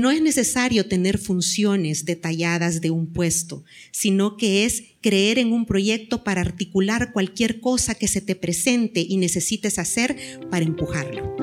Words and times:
No 0.00 0.12
es 0.12 0.22
necesario 0.22 0.86
tener 0.86 1.18
funciones 1.18 2.04
detalladas 2.04 2.80
de 2.80 2.92
un 2.92 3.12
puesto, 3.12 3.64
sino 3.90 4.36
que 4.36 4.64
es 4.64 4.84
creer 5.00 5.40
en 5.40 5.52
un 5.52 5.66
proyecto 5.66 6.22
para 6.22 6.40
articular 6.40 7.10
cualquier 7.12 7.60
cosa 7.60 7.96
que 7.96 8.06
se 8.06 8.20
te 8.20 8.36
presente 8.36 9.00
y 9.00 9.16
necesites 9.16 9.76
hacer 9.80 10.16
para 10.52 10.64
empujarlo. 10.64 11.34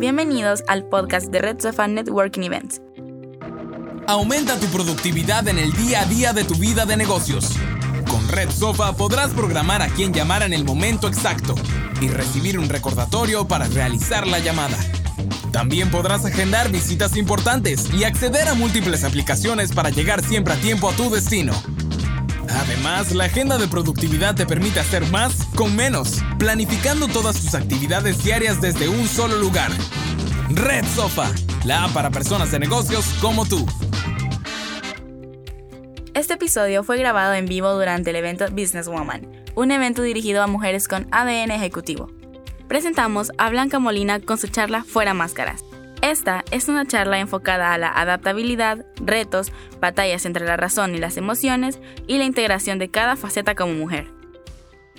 Bienvenidos 0.00 0.64
al 0.66 0.88
podcast 0.88 1.30
de 1.30 1.42
Red 1.42 1.60
Sofa 1.60 1.86
Networking 1.86 2.42
Events. 2.42 2.82
Aumenta 4.08 4.58
tu 4.58 4.66
productividad 4.66 5.46
en 5.46 5.60
el 5.60 5.72
día 5.74 6.00
a 6.00 6.06
día 6.06 6.32
de 6.32 6.42
tu 6.42 6.56
vida 6.56 6.86
de 6.86 6.96
negocios. 6.96 7.52
Con 8.10 8.26
Red 8.30 8.50
Sofa 8.50 8.96
podrás 8.96 9.30
programar 9.30 9.80
a 9.80 9.90
quien 9.90 10.12
llamar 10.12 10.42
en 10.42 10.54
el 10.54 10.64
momento 10.64 11.06
exacto 11.06 11.54
y 12.00 12.08
recibir 12.08 12.58
un 12.58 12.68
recordatorio 12.68 13.46
para 13.46 13.68
realizar 13.68 14.26
la 14.26 14.40
llamada. 14.40 14.76
También 15.54 15.88
podrás 15.88 16.24
agendar 16.24 16.68
visitas 16.72 17.16
importantes 17.16 17.88
y 17.94 18.02
acceder 18.02 18.48
a 18.48 18.54
múltiples 18.54 19.04
aplicaciones 19.04 19.70
para 19.70 19.88
llegar 19.88 20.20
siempre 20.20 20.52
a 20.52 20.56
tiempo 20.56 20.90
a 20.90 20.96
tu 20.96 21.08
destino. 21.10 21.52
Además, 22.48 23.14
la 23.14 23.26
agenda 23.26 23.56
de 23.56 23.68
productividad 23.68 24.34
te 24.34 24.46
permite 24.46 24.80
hacer 24.80 25.06
más 25.12 25.44
con 25.54 25.76
menos, 25.76 26.24
planificando 26.40 27.06
todas 27.06 27.40
tus 27.40 27.54
actividades 27.54 28.24
diarias 28.24 28.60
desde 28.60 28.88
un 28.88 29.06
solo 29.06 29.36
lugar. 29.36 29.70
Red 30.50 30.84
Sofa, 30.96 31.30
la 31.64 31.84
app 31.84 31.92
para 31.92 32.10
personas 32.10 32.50
de 32.50 32.58
negocios 32.58 33.06
como 33.20 33.46
tú. 33.46 33.64
Este 36.14 36.34
episodio 36.34 36.82
fue 36.82 36.98
grabado 36.98 37.32
en 37.34 37.46
vivo 37.46 37.72
durante 37.74 38.10
el 38.10 38.16
evento 38.16 38.44
Business 38.50 38.88
Woman, 38.88 39.24
un 39.54 39.70
evento 39.70 40.02
dirigido 40.02 40.42
a 40.42 40.48
mujeres 40.48 40.88
con 40.88 41.06
ADN 41.12 41.52
ejecutivo 41.52 42.10
presentamos 42.68 43.32
a 43.38 43.50
Blanca 43.50 43.78
Molina 43.78 44.20
con 44.20 44.38
su 44.38 44.48
charla 44.48 44.84
Fuera 44.84 45.14
Máscaras. 45.14 45.64
Esta 46.02 46.44
es 46.50 46.68
una 46.68 46.86
charla 46.86 47.18
enfocada 47.18 47.72
a 47.72 47.78
la 47.78 47.88
adaptabilidad, 47.88 48.84
retos, 48.96 49.52
batallas 49.80 50.26
entre 50.26 50.44
la 50.44 50.56
razón 50.56 50.94
y 50.94 50.98
las 50.98 51.16
emociones 51.16 51.78
y 52.06 52.18
la 52.18 52.24
integración 52.24 52.78
de 52.78 52.90
cada 52.90 53.16
faceta 53.16 53.54
como 53.54 53.72
mujer. 53.72 54.08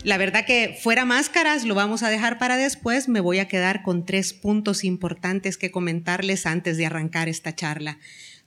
La 0.04 0.18
verdad 0.18 0.46
que 0.46 0.78
fuera 0.82 1.06
máscaras 1.06 1.64
lo 1.64 1.76
vamos 1.76 2.04
a 2.04 2.10
dejar 2.10 2.38
para 2.38 2.58
después. 2.58 3.08
Me 3.08 3.20
voy 3.20 3.40
a 3.40 3.48
quedar 3.48 3.82
con 3.82 4.06
tres 4.06 4.34
puntos 4.34 4.84
importantes 4.84 5.58
que 5.58 5.72
comentarles 5.72 6.46
antes 6.46 6.78
de 6.78 6.86
arrancar 6.86 7.30
esta 7.30 7.56
charla. 7.56 7.98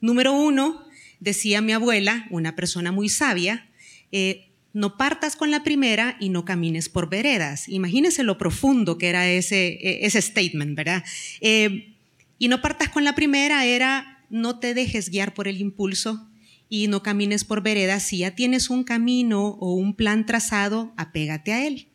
Número 0.01 0.33
uno, 0.33 0.85
decía 1.20 1.61
mi 1.61 1.73
abuela, 1.73 2.27
una 2.31 2.55
persona 2.55 2.92
muy 2.92 3.09
sabia, 3.09 3.69
eh, 4.12 4.48
no 4.72 4.97
partas 4.97 5.36
con 5.36 5.50
la 5.50 5.62
primera 5.64 6.16
y 6.20 6.28
no 6.28 6.44
camines 6.44 6.88
por 6.88 7.08
veredas. 7.08 7.69
Imagínense 7.69 8.22
lo 8.22 8.38
profundo 8.38 8.98
que 8.98 9.08
era 9.08 9.28
ese, 9.28 9.78
e, 9.80 10.06
ese 10.06 10.20
statement, 10.20 10.77
¿verdad? 10.77 11.05
Eh, 11.41 11.94
y 12.38 12.48
no 12.48 12.61
partas 12.61 12.89
con 12.89 13.05
la 13.05 13.14
primera 13.14 13.64
era 13.64 14.24
no 14.30 14.58
te 14.58 14.74
dejes 14.74 15.11
guiar 15.11 15.34
por 15.34 15.48
el 15.48 15.61
impulso 15.61 16.28
y 16.69 16.86
no 16.89 17.02
camines 17.02 17.44
por 17.44 17.62
veredas. 17.62 18.02
Si 18.02 18.19
ya 18.19 18.34
tienes 18.34 18.70
un 18.70 18.84
camino 18.84 19.56
o 19.61 19.74
un 19.74 19.94
plan 19.94 20.27
trazado, 20.27 20.92
apégate 20.96 21.52
a 21.52 21.66
él. 21.66 21.89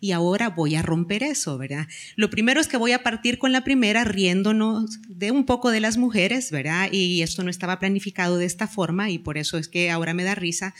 Y 0.00 0.12
ahora 0.12 0.50
voy 0.50 0.74
a 0.74 0.82
romper 0.82 1.22
eso, 1.22 1.56
¿verdad? 1.56 1.86
Lo 2.16 2.28
primero 2.28 2.60
es 2.60 2.68
que 2.68 2.76
voy 2.76 2.92
a 2.92 3.02
partir 3.02 3.38
con 3.38 3.52
la 3.52 3.64
primera 3.64 4.04
riéndonos 4.04 5.00
de 5.08 5.30
un 5.30 5.46
poco 5.46 5.70
de 5.70 5.80
las 5.80 5.96
mujeres, 5.96 6.50
¿verdad? 6.50 6.88
Y 6.92 7.22
esto 7.22 7.42
no 7.42 7.50
estaba 7.50 7.78
planificado 7.78 8.36
de 8.36 8.44
esta 8.44 8.66
forma 8.66 9.10
y 9.10 9.18
por 9.18 9.38
eso 9.38 9.56
es 9.56 9.68
que 9.68 9.90
ahora 9.90 10.12
me 10.12 10.24
da 10.24 10.34
risa. 10.34 10.74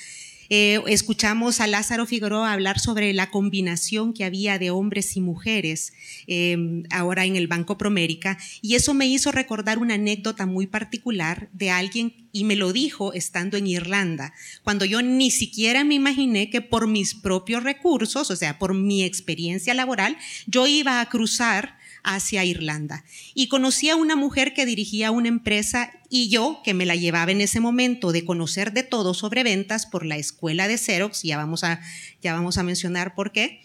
Eh, 0.51 0.81
escuchamos 0.89 1.61
a 1.61 1.67
Lázaro 1.67 2.07
Figueroa 2.07 2.53
hablar 2.53 2.79
sobre 2.79 3.13
la 3.13 3.31
combinación 3.31 4.13
que 4.13 4.25
había 4.25 4.59
de 4.59 4.71
hombres 4.71 5.17
y 5.17 5.21
mujeres 5.21 5.93
em, 6.27 6.85
ahora 6.91 7.25
en 7.25 7.37
el 7.37 7.47
Banco 7.47 7.79
Promérica 7.79 8.39
y 8.61 8.75
eso 8.75 8.95
me 8.95 9.07
hizo 9.07 9.33
recordar 9.33 9.79
una 9.79 9.95
anécdota 9.95 10.47
muy 10.47 10.67
particular 10.67 11.49
de 11.53 11.71
alguien 11.71 12.29
y 12.33 12.45
me 12.45 12.57
lo 12.57 12.73
dijo 12.73 13.13
estando 13.13 13.57
en 13.57 13.67
Irlanda, 13.67 14.35
cuando 14.65 14.85
yo 14.85 15.03
ni 15.03 15.31
siquiera 15.31 15.85
me 15.85 15.95
imaginé 15.95 16.51
que 16.51 16.61
por 16.61 16.89
mis 16.89 17.15
propios 17.15 17.63
recursos, 17.63 18.31
o 18.31 18.37
sea, 18.37 18.59
por 18.59 18.75
mi 18.75 19.05
experiencia 19.05 19.73
laboral, 19.73 20.17
yo 20.47 20.67
iba 20.67 21.01
a 21.01 21.09
cruzar 21.09 21.79
hacia 22.05 22.45
Irlanda. 22.45 23.05
Y 23.35 23.49
conocí 23.49 23.91
a 23.91 23.97
una 23.97 24.15
mujer 24.15 24.55
que 24.55 24.67
dirigía 24.67 25.11
una 25.11 25.29
empresa 25.29 25.93
y 26.09 26.29
yo, 26.29 26.61
que 26.63 26.75
me 26.75 26.87
la 26.87 26.95
llevaba 26.95 27.33
en 27.33 27.41
ese 27.41 27.59
momento 27.59 28.13
de 28.13 28.25
conocer 28.25 28.73
de 28.73 28.85
todo 28.85 29.15
sobre 29.15 29.43
ventas 29.43 29.87
por 29.87 30.07
la 30.07 30.17
escuela 30.17 30.69
de 30.69 30.79
Xerox, 30.79 31.23
ya 31.23 31.37
vamos 31.37 31.65
a, 31.65 31.81
ya 32.23 32.35
vamos 32.35 32.59
a 32.59 32.63
mencionar 32.63 33.15
por 33.15 33.33
qué, 33.33 33.63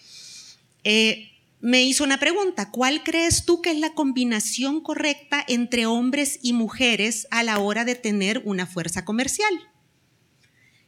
eh, 0.82 1.28
me 1.60 1.82
hizo 1.82 2.04
una 2.04 2.18
pregunta, 2.18 2.70
¿cuál 2.70 3.02
crees 3.04 3.44
tú 3.44 3.60
que 3.60 3.70
es 3.70 3.78
la 3.78 3.92
combinación 3.92 4.80
correcta 4.80 5.44
entre 5.46 5.84
hombres 5.84 6.38
y 6.42 6.54
mujeres 6.54 7.28
a 7.30 7.42
la 7.42 7.58
hora 7.58 7.84
de 7.84 7.94
tener 7.94 8.40
una 8.46 8.66
fuerza 8.66 9.04
comercial? 9.04 9.52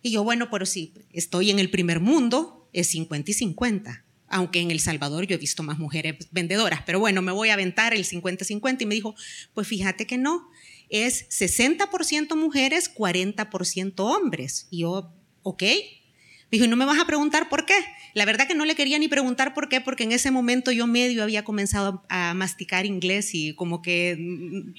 Y 0.00 0.10
yo, 0.10 0.24
bueno, 0.24 0.48
pero 0.50 0.64
sí, 0.64 0.94
estoy 1.12 1.50
en 1.50 1.58
el 1.58 1.70
primer 1.70 2.00
mundo, 2.00 2.69
es 2.72 2.88
50 2.88 3.30
y 3.30 3.34
50 3.34 4.04
aunque 4.32 4.60
en 4.60 4.70
El 4.70 4.81
Salvador 4.81 5.26
yo 5.26 5.37
he 5.37 5.38
visto 5.38 5.62
más 5.62 5.78
mujeres 5.78 6.16
vendedoras, 6.32 6.82
pero 6.84 6.98
bueno, 6.98 7.22
me 7.22 7.32
voy 7.32 7.50
a 7.50 7.54
aventar 7.54 7.94
el 7.94 8.04
50-50 8.04 8.82
y 8.82 8.87
me 8.87 8.94
dijo, 8.94 9.15
pues 9.54 9.69
fíjate 9.69 10.06
que 10.06 10.19
no, 10.19 10.48
es 10.88 11.28
60% 11.28 12.34
mujeres, 12.34 12.93
40% 12.93 13.94
hombres. 14.00 14.66
Y 14.70 14.81
yo, 14.81 15.12
ok. 15.43 15.62
Me 15.62 16.56
dijo, 16.56 16.65
¿y 16.65 16.69
no 16.69 16.76
me 16.76 16.84
vas 16.84 17.00
a 17.00 17.06
preguntar 17.06 17.48
por 17.48 17.66
qué? 17.66 17.75
La 18.15 18.25
verdad 18.25 18.47
que 18.47 18.54
no 18.54 18.65
le 18.65 18.75
quería 18.75 18.98
ni 18.98 19.09
preguntar 19.09 19.54
por 19.54 19.69
qué, 19.69 19.81
porque 19.81 20.04
en 20.04 20.12
ese 20.12 20.31
momento 20.31 20.72
yo 20.72 20.87
medio 20.87 21.22
había 21.22 21.44
comenzado 21.44 22.04
a 22.09 22.34
masticar 22.34 22.84
inglés 22.84 23.34
y 23.34 23.54
como 23.54 23.81
que 23.81 24.16
mm, 24.19 24.72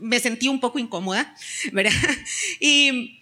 me 0.00 0.18
sentí 0.20 0.48
un 0.48 0.60
poco 0.60 0.78
incómoda, 0.78 1.34
¿verdad? 1.72 1.92
Y 2.60 3.21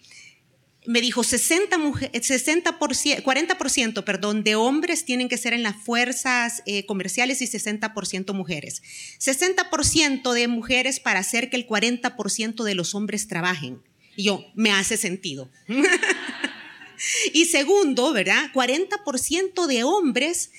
me 0.85 1.01
dijo 1.01 1.23
60 1.23 1.77
60%, 1.77 3.23
40% 3.23 4.03
perdón, 4.03 4.43
de 4.43 4.55
hombres 4.55 5.05
tienen 5.05 5.29
que 5.29 5.37
ser 5.37 5.53
en 5.53 5.63
las 5.63 5.75
fuerzas 5.75 6.63
eh, 6.65 6.85
comerciales 6.85 7.41
y 7.41 7.47
60% 7.47 8.33
mujeres. 8.33 8.81
60% 9.19 10.33
de 10.33 10.47
mujeres 10.47 10.99
para 10.99 11.19
hacer 11.19 11.49
que 11.49 11.57
el 11.57 11.67
40% 11.67 12.63
de 12.63 12.75
los 12.75 12.95
hombres 12.95 13.27
trabajen. 13.27 13.81
Y 14.15 14.23
yo, 14.23 14.45
me 14.55 14.71
hace 14.71 14.97
sentido. 14.97 15.49
y 17.33 17.45
segundo, 17.45 18.11
¿verdad? 18.13 18.51
40% 18.53 19.67
de 19.67 19.83
hombres 19.83 20.51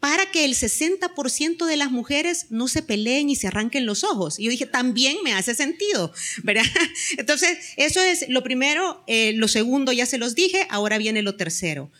para 0.00 0.30
que 0.30 0.44
el 0.44 0.54
60% 0.54 1.66
de 1.66 1.76
las 1.76 1.90
mujeres 1.90 2.46
no 2.50 2.68
se 2.68 2.82
peleen 2.82 3.30
y 3.30 3.36
se 3.36 3.48
arranquen 3.48 3.86
los 3.86 4.04
ojos. 4.04 4.38
Y 4.38 4.44
yo 4.44 4.50
dije, 4.50 4.66
también 4.66 5.16
me 5.24 5.32
hace 5.32 5.54
sentido, 5.54 6.12
¿verdad? 6.44 6.64
Entonces, 7.18 7.58
eso 7.76 8.02
es 8.02 8.26
lo 8.28 8.42
primero. 8.42 9.02
Eh, 9.06 9.32
lo 9.34 9.48
segundo 9.48 9.92
ya 9.92 10.06
se 10.06 10.18
los 10.18 10.34
dije, 10.34 10.66
ahora 10.70 10.98
viene 10.98 11.22
lo 11.22 11.36
tercero. 11.36 11.90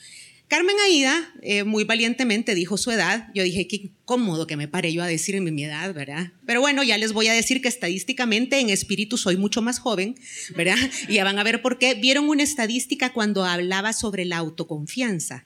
Carmen 0.47 0.77
Aida 0.87 1.31
eh, 1.43 1.65
muy 1.65 1.85
valientemente 1.85 2.55
dijo 2.55 2.79
su 2.79 2.91
edad. 2.91 3.29
Yo 3.35 3.43
dije, 3.43 3.67
qué 3.67 3.91
cómodo 4.07 4.47
que 4.47 4.57
me 4.57 4.67
pare 4.67 4.93
yo 4.93 5.03
a 5.03 5.07
decir 5.07 5.39
mi 5.43 5.65
edad, 5.65 5.93
¿verdad? 5.93 6.33
Pero 6.47 6.63
bueno, 6.63 6.83
ya 6.83 6.97
les 6.97 7.13
voy 7.13 7.29
a 7.29 7.35
decir 7.35 7.61
que 7.61 7.69
estadísticamente 7.69 8.59
en 8.59 8.71
espíritu 8.71 9.19
soy 9.19 9.37
mucho 9.37 9.61
más 9.61 9.79
joven, 9.79 10.15
¿verdad? 10.57 10.79
Y 11.07 11.15
ya 11.15 11.25
van 11.25 11.39
a 11.39 11.45
ver 11.45 11.61
por 11.61 11.79
qué. 11.79 11.95
Vieron 11.95 12.31
una 12.31 12.45
estadística 12.45 13.13
cuando 13.13 13.45
hablaba 13.45 13.93
sobre 13.93 14.25
la 14.25 14.39
autoconfianza 14.39 15.45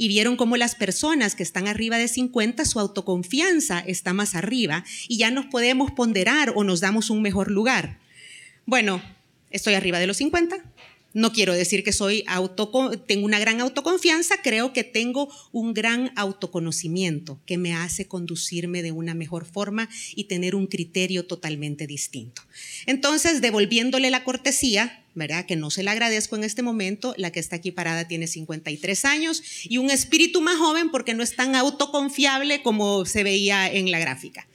y 0.00 0.08
vieron 0.08 0.36
cómo 0.36 0.56
las 0.56 0.76
personas 0.76 1.34
que 1.34 1.42
están 1.42 1.68
arriba 1.68 1.98
de 1.98 2.08
50, 2.08 2.64
su 2.64 2.80
autoconfianza 2.80 3.80
está 3.80 4.14
más 4.14 4.34
arriba 4.34 4.82
y 5.08 5.18
ya 5.18 5.30
nos 5.30 5.44
podemos 5.44 5.90
ponderar 5.90 6.54
o 6.56 6.64
nos 6.64 6.80
damos 6.80 7.10
un 7.10 7.20
mejor 7.20 7.50
lugar. 7.50 7.98
Bueno, 8.64 9.02
estoy 9.50 9.74
arriba 9.74 9.98
de 9.98 10.06
los 10.06 10.16
50, 10.16 10.56
no 11.12 11.32
quiero 11.32 11.52
decir 11.52 11.84
que 11.84 11.92
soy 11.92 12.24
auto, 12.28 12.70
tengo 13.06 13.26
una 13.26 13.38
gran 13.40 13.60
autoconfianza, 13.60 14.36
creo 14.42 14.72
que 14.72 14.84
tengo 14.84 15.28
un 15.52 15.74
gran 15.74 16.12
autoconocimiento 16.16 17.38
que 17.44 17.58
me 17.58 17.74
hace 17.74 18.08
conducirme 18.08 18.82
de 18.82 18.92
una 18.92 19.12
mejor 19.12 19.44
forma 19.44 19.90
y 20.14 20.24
tener 20.24 20.54
un 20.54 20.66
criterio 20.66 21.26
totalmente 21.26 21.86
distinto. 21.86 22.40
Entonces, 22.86 23.42
devolviéndole 23.42 24.08
la 24.08 24.24
cortesía, 24.24 25.04
¿verdad? 25.14 25.46
Que 25.46 25.56
no 25.56 25.70
se 25.70 25.82
la 25.82 25.92
agradezco 25.92 26.36
en 26.36 26.44
este 26.44 26.62
momento, 26.62 27.14
la 27.16 27.30
que 27.30 27.40
está 27.40 27.56
aquí 27.56 27.70
parada 27.70 28.06
tiene 28.06 28.26
53 28.26 29.04
años 29.04 29.42
y 29.64 29.78
un 29.78 29.90
espíritu 29.90 30.40
más 30.40 30.56
joven 30.56 30.90
porque 30.90 31.14
no 31.14 31.22
es 31.22 31.36
tan 31.36 31.54
autoconfiable 31.54 32.62
como 32.62 33.04
se 33.04 33.22
veía 33.22 33.70
en 33.70 33.90
la 33.90 33.98
gráfica. 33.98 34.46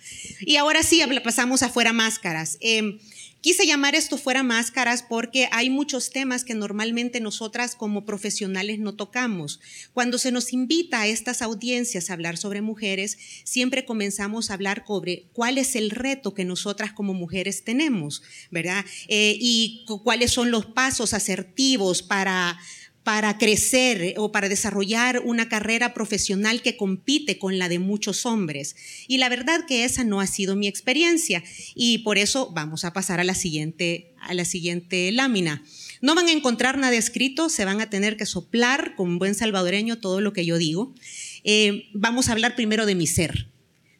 Y 0.41 0.57
ahora 0.57 0.83
sí, 0.83 1.01
pasamos 1.23 1.63
afuera 1.63 1.93
máscaras. 1.93 2.57
Eh, 2.61 2.99
Quise 3.45 3.68
llamar 3.68 3.94
esto 3.94 4.18
fuera 4.18 4.42
máscaras 4.42 5.03
porque 5.03 5.50
hay 5.51 5.69
muchos 5.69 6.09
temas 6.09 6.44
que 6.44 6.56
normalmente 6.56 7.19
nosotras 7.19 7.75
como 7.75 8.03
profesionales 8.03 8.80
no 8.80 8.95
tocamos. 8.95 9.59
Cuando 9.94 10.18
se 10.18 10.31
nos 10.31 10.51
invita 10.51 11.01
a 11.01 11.07
estas 11.07 11.44
audiencias 11.44 12.09
a 12.09 12.13
hablar 12.13 12.38
sobre 12.38 12.62
mujeres, 12.62 13.19
siempre 13.44 13.86
comenzamos 13.86 14.50
a 14.50 14.56
hablar 14.56 14.83
sobre 14.88 15.27
cuál 15.31 15.59
es 15.59 15.75
el 15.75 15.92
reto 15.92 16.33
que 16.33 16.44
nosotras 16.44 16.92
como 16.92 17.13
mujeres 17.13 17.63
tenemos, 17.63 18.24
¿verdad? 18.50 18.83
Eh, 19.09 19.38
y 19.39 19.86
cuáles 20.03 20.31
son 20.31 20.50
los 20.50 20.65
pasos 20.65 21.13
asertivos 21.13 22.01
para 22.01 22.57
para 23.05 23.37
crecer 23.37 24.15
o 24.17 24.31
para 24.31 24.49
desarrollar 24.49 25.21
una 25.23 25.47
carrera 25.47 25.93
profesional 25.93 26.63
que 26.63 26.75
compite 26.75 27.37
con 27.37 27.59
la 27.59 27.69
de 27.69 27.77
muchos 27.77 28.25
hombres. 28.25 28.75
Y 29.07 29.19
la 29.19 29.29
verdad 29.29 29.67
que 29.67 29.85
esa 29.85 30.03
no 30.03 30.21
ha 30.21 30.27
sido 30.27 30.55
mi 30.55 30.67
experiencia 30.67 31.43
y 31.75 31.99
por 31.99 32.17
eso 32.17 32.51
vamos 32.51 32.83
a 32.83 32.93
pasar 32.93 33.19
a 33.19 33.23
la 33.23 33.35
siguiente, 33.35 34.11
a 34.19 34.33
la 34.33 34.43
siguiente 34.43 35.11
lámina. 35.11 35.63
No 36.01 36.15
van 36.15 36.27
a 36.27 36.31
encontrar 36.31 36.79
nada 36.79 36.95
escrito, 36.95 37.49
se 37.49 37.63
van 37.63 37.79
a 37.79 37.91
tener 37.91 38.17
que 38.17 38.25
soplar 38.25 38.95
con 38.95 39.19
buen 39.19 39.35
salvadoreño 39.35 39.99
todo 39.99 40.19
lo 40.19 40.33
que 40.33 40.43
yo 40.43 40.57
digo. 40.57 40.95
Eh, 41.43 41.89
vamos 41.93 42.27
a 42.27 42.31
hablar 42.31 42.55
primero 42.55 42.87
de 42.87 42.95
mi 42.95 43.05
ser, 43.05 43.49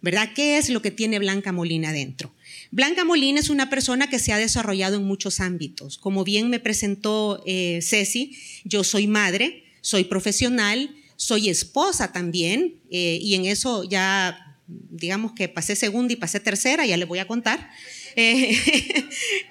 ¿verdad? 0.02 0.32
¿Qué 0.34 0.58
es 0.58 0.70
lo 0.70 0.82
que 0.82 0.90
tiene 0.90 1.20
Blanca 1.20 1.52
Molina 1.52 1.94
dentro? 1.94 2.34
Blanca 2.72 3.04
Molina 3.06 3.40
es 3.40 3.50
una 3.50 3.70
persona 3.70 4.10
que 4.10 4.20
se 4.20 4.34
ha 4.34 4.38
desarrollado 4.38 4.98
en 4.98 5.04
muchos 5.04 5.40
ámbitos. 5.40 5.98
Como 5.98 6.24
bien 6.24 6.50
me 6.50 6.60
presentó 6.60 7.44
eh, 7.46 7.80
Ceci, 7.82 8.38
yo 8.64 8.84
soy 8.84 9.08
madre, 9.08 9.64
soy 9.82 10.06
profesional, 10.06 10.96
soy 11.16 11.50
esposa 11.50 12.12
también, 12.12 12.76
eh, 12.92 13.20
y 13.22 13.36
en 13.36 13.46
eso 13.46 13.84
ya, 13.84 14.45
digamos 14.68 15.34
que 15.34 15.48
pasé 15.48 15.76
segunda 15.76 16.14
y 16.14 16.16
pasé 16.16 16.40
tercera, 16.40 16.86
ya 16.86 16.98
le 16.98 17.06
voy 17.06 17.20
a 17.20 17.28
contar. 17.28 17.70
Eh, 18.18 18.58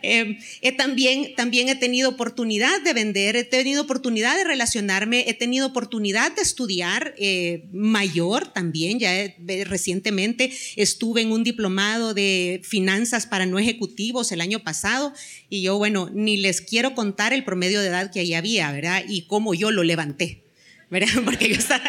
eh, 0.62 0.72
también, 0.72 1.34
también 1.36 1.68
he 1.68 1.74
tenido 1.74 2.08
oportunidad 2.08 2.80
de 2.80 2.94
vender, 2.94 3.36
he 3.36 3.44
tenido 3.44 3.82
oportunidad 3.82 4.38
de 4.38 4.44
relacionarme, 4.44 5.24
he 5.28 5.34
tenido 5.34 5.66
oportunidad 5.66 6.34
de 6.34 6.40
estudiar 6.40 7.14
eh, 7.18 7.68
mayor 7.72 8.50
también. 8.54 8.98
Ya 8.98 9.34
recientemente 9.66 10.50
estuve 10.76 11.20
en 11.20 11.32
un 11.32 11.44
diplomado 11.44 12.14
de 12.14 12.62
finanzas 12.64 13.26
para 13.26 13.44
no 13.44 13.58
ejecutivos 13.58 14.32
el 14.32 14.40
año 14.40 14.60
pasado 14.60 15.12
y 15.50 15.60
yo, 15.60 15.76
bueno, 15.76 16.08
ni 16.12 16.38
les 16.38 16.62
quiero 16.62 16.94
contar 16.94 17.34
el 17.34 17.44
promedio 17.44 17.82
de 17.82 17.88
edad 17.88 18.10
que 18.10 18.20
ahí 18.20 18.32
había, 18.32 18.72
¿verdad? 18.72 19.04
Y 19.06 19.26
cómo 19.26 19.52
yo 19.52 19.70
lo 19.70 19.82
levanté, 19.82 20.44
¿verdad? 20.90 21.12
Porque 21.26 21.50
yo 21.50 21.56
estaba... 21.56 21.84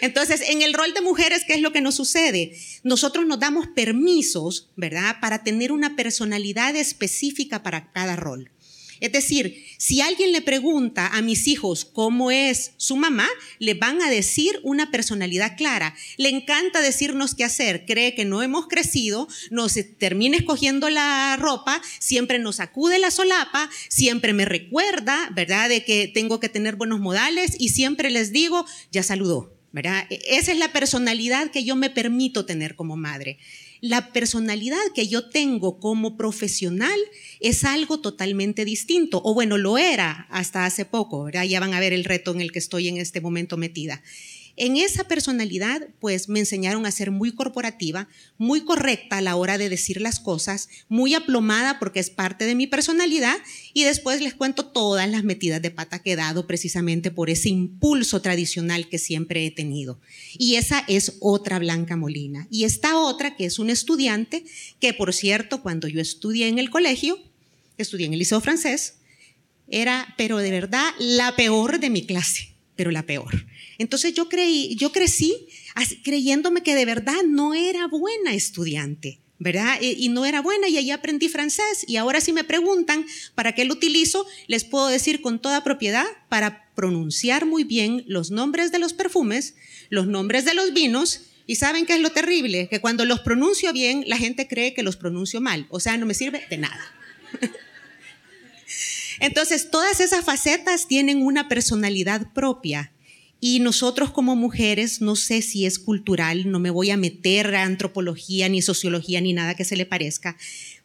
Entonces, 0.00 0.42
en 0.48 0.62
el 0.62 0.74
rol 0.74 0.94
de 0.94 1.00
mujeres, 1.00 1.44
¿qué 1.46 1.54
es 1.54 1.60
lo 1.60 1.72
que 1.72 1.80
nos 1.80 1.94
sucede? 1.94 2.56
Nosotros 2.82 3.26
nos 3.26 3.40
damos 3.40 3.66
permisos, 3.68 4.70
¿verdad?, 4.76 5.16
para 5.20 5.44
tener 5.44 5.72
una 5.72 5.96
personalidad 5.96 6.76
específica 6.76 7.62
para 7.62 7.92
cada 7.92 8.16
rol. 8.16 8.50
Es 9.00 9.12
decir, 9.12 9.64
si 9.76 10.00
alguien 10.00 10.32
le 10.32 10.42
pregunta 10.42 11.06
a 11.06 11.22
mis 11.22 11.46
hijos 11.46 11.84
cómo 11.84 12.30
es 12.30 12.72
su 12.78 12.96
mamá, 12.96 13.28
le 13.58 13.74
van 13.74 14.02
a 14.02 14.10
decir 14.10 14.58
una 14.64 14.90
personalidad 14.90 15.56
clara. 15.56 15.94
Le 16.16 16.30
encanta 16.30 16.80
decirnos 16.80 17.34
qué 17.34 17.44
hacer. 17.44 17.84
Cree 17.86 18.14
que 18.14 18.24
no 18.24 18.42
hemos 18.42 18.66
crecido, 18.66 19.28
nos 19.50 19.74
termina 19.98 20.36
escogiendo 20.36 20.90
la 20.90 21.36
ropa, 21.38 21.80
siempre 22.00 22.38
nos 22.38 22.58
acude 22.60 22.98
la 22.98 23.10
solapa, 23.10 23.70
siempre 23.88 24.32
me 24.32 24.44
recuerda, 24.44 25.30
¿verdad?, 25.32 25.68
de 25.68 25.84
que 25.84 26.10
tengo 26.12 26.40
que 26.40 26.48
tener 26.48 26.76
buenos 26.76 26.98
modales 27.00 27.54
y 27.58 27.68
siempre 27.68 28.10
les 28.10 28.32
digo, 28.32 28.66
ya 28.90 29.02
saludó. 29.02 29.57
E, 29.74 30.20
esa 30.28 30.52
es 30.52 30.58
la 30.58 30.72
personalidad 30.72 31.50
que 31.50 31.64
yo 31.64 31.76
me 31.76 31.90
permito 31.90 32.46
tener 32.46 32.74
como 32.74 32.96
madre. 32.96 33.38
La 33.80 34.12
personalidad 34.12 34.78
que 34.94 35.06
yo 35.06 35.28
tengo 35.28 35.78
como 35.78 36.16
profesional 36.16 36.98
es 37.40 37.64
algo 37.64 38.00
totalmente 38.00 38.64
distinto, 38.64 39.20
o 39.24 39.34
bueno, 39.34 39.56
lo 39.56 39.78
era 39.78 40.26
hasta 40.30 40.64
hace 40.64 40.84
poco, 40.84 41.30
Ya 41.30 41.60
van 41.60 41.74
a 41.74 41.80
ver 41.80 41.92
el 41.92 42.04
reto 42.04 42.32
en 42.32 42.40
el 42.40 42.50
que 42.50 42.58
estoy 42.58 42.88
en 42.88 42.96
este 42.96 43.20
momento 43.20 43.56
metida. 43.56 44.02
En 44.60 44.76
esa 44.76 45.04
personalidad, 45.04 45.86
pues 46.00 46.28
me 46.28 46.40
enseñaron 46.40 46.84
a 46.84 46.90
ser 46.90 47.12
muy 47.12 47.30
corporativa, 47.30 48.08
muy 48.38 48.62
correcta 48.64 49.18
a 49.18 49.20
la 49.20 49.36
hora 49.36 49.56
de 49.56 49.68
decir 49.68 50.00
las 50.00 50.18
cosas, 50.18 50.68
muy 50.88 51.14
aplomada 51.14 51.78
porque 51.78 52.00
es 52.00 52.10
parte 52.10 52.44
de 52.44 52.56
mi 52.56 52.66
personalidad 52.66 53.36
y 53.72 53.84
después 53.84 54.20
les 54.20 54.34
cuento 54.34 54.66
todas 54.66 55.08
las 55.08 55.22
metidas 55.22 55.62
de 55.62 55.70
pata 55.70 56.02
que 56.02 56.12
he 56.12 56.16
dado 56.16 56.48
precisamente 56.48 57.12
por 57.12 57.30
ese 57.30 57.50
impulso 57.50 58.20
tradicional 58.20 58.88
que 58.88 58.98
siempre 58.98 59.46
he 59.46 59.52
tenido. 59.52 60.00
Y 60.36 60.56
esa 60.56 60.84
es 60.88 61.18
otra 61.20 61.60
Blanca 61.60 61.94
Molina. 61.94 62.48
Y 62.50 62.64
esta 62.64 62.98
otra 62.98 63.36
que 63.36 63.44
es 63.44 63.60
un 63.60 63.70
estudiante 63.70 64.44
que, 64.80 64.92
por 64.92 65.14
cierto, 65.14 65.62
cuando 65.62 65.86
yo 65.86 66.00
estudié 66.00 66.48
en 66.48 66.58
el 66.58 66.68
colegio, 66.68 67.16
estudié 67.76 68.06
en 68.06 68.14
el 68.14 68.18
liceo 68.18 68.40
francés, 68.40 68.94
era, 69.68 70.14
pero 70.18 70.38
de 70.38 70.50
verdad, 70.50 70.90
la 70.98 71.36
peor 71.36 71.78
de 71.78 71.90
mi 71.90 72.04
clase, 72.04 72.56
pero 72.74 72.90
la 72.90 73.04
peor. 73.04 73.46
Entonces 73.78 74.12
yo 74.14 74.28
creí, 74.28 74.74
yo 74.76 74.92
crecí 74.92 75.48
creyéndome 76.02 76.62
que 76.62 76.74
de 76.74 76.84
verdad 76.84 77.22
no 77.26 77.54
era 77.54 77.86
buena 77.86 78.34
estudiante. 78.34 79.20
¿verdad? 79.40 79.78
Y 79.80 80.08
no 80.08 80.26
era 80.26 80.42
buena 80.42 80.68
y 80.68 80.76
ahí 80.78 80.90
aprendí 80.90 81.28
francés 81.28 81.84
y 81.86 81.96
ahora 81.96 82.20
si 82.20 82.32
me 82.32 82.42
preguntan 82.42 83.06
para 83.36 83.52
qué 83.52 83.64
lo 83.64 83.74
utilizo, 83.74 84.26
les 84.48 84.64
puedo 84.64 84.88
decir 84.88 85.20
con 85.20 85.40
toda 85.40 85.62
propiedad 85.62 86.04
para 86.28 86.72
pronunciar 86.74 87.46
muy 87.46 87.62
bien 87.62 88.02
los 88.08 88.32
nombres 88.32 88.72
de 88.72 88.80
los 88.80 88.94
perfumes, 88.94 89.54
los 89.90 90.08
nombres 90.08 90.44
de 90.44 90.54
los 90.54 90.72
vinos 90.72 91.22
y 91.46 91.54
saben 91.54 91.86
qué 91.86 91.94
es 91.94 92.00
lo 92.00 92.10
terrible, 92.10 92.68
que 92.68 92.80
cuando 92.80 93.04
los 93.04 93.20
pronuncio 93.20 93.72
bien 93.72 94.02
la 94.08 94.18
gente 94.18 94.48
cree 94.48 94.74
que 94.74 94.82
los 94.82 94.96
pronuncio 94.96 95.40
mal, 95.40 95.66
o 95.70 95.78
sea, 95.78 95.96
no 95.96 96.04
me 96.04 96.14
sirve 96.14 96.44
de 96.50 96.58
nada. 96.58 96.94
Entonces, 99.20 99.70
todas 99.70 100.00
esas 100.00 100.24
facetas 100.24 100.86
tienen 100.86 101.22
una 101.22 101.48
personalidad 101.48 102.32
propia 102.32 102.92
y 103.40 103.60
nosotros 103.60 104.10
como 104.10 104.34
mujeres, 104.34 105.00
no 105.00 105.14
sé 105.14 105.42
si 105.42 105.64
es 105.64 105.78
cultural, 105.78 106.50
no 106.50 106.58
me 106.58 106.70
voy 106.70 106.90
a 106.90 106.96
meter 106.96 107.54
a 107.54 107.64
antropología, 107.64 108.48
ni 108.48 108.62
sociología, 108.62 109.20
ni 109.20 109.32
nada 109.32 109.54
que 109.54 109.64
se 109.64 109.76
le 109.76 109.86
parezca, 109.86 110.36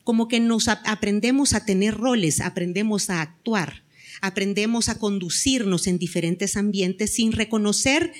como 0.03 0.27
que 0.27 0.39
nos 0.39 0.67
aprendemos 0.67 1.53
a 1.53 1.65
tener 1.65 1.95
roles, 1.95 2.41
aprendemos 2.41 3.09
a 3.09 3.21
actuar, 3.21 3.83
aprendemos 4.21 4.89
a 4.89 4.99
conducirnos 4.99 5.87
en 5.87 5.97
diferentes 5.97 6.55
ambientes 6.55 7.13
sin 7.13 7.31
reconocer 7.31 8.13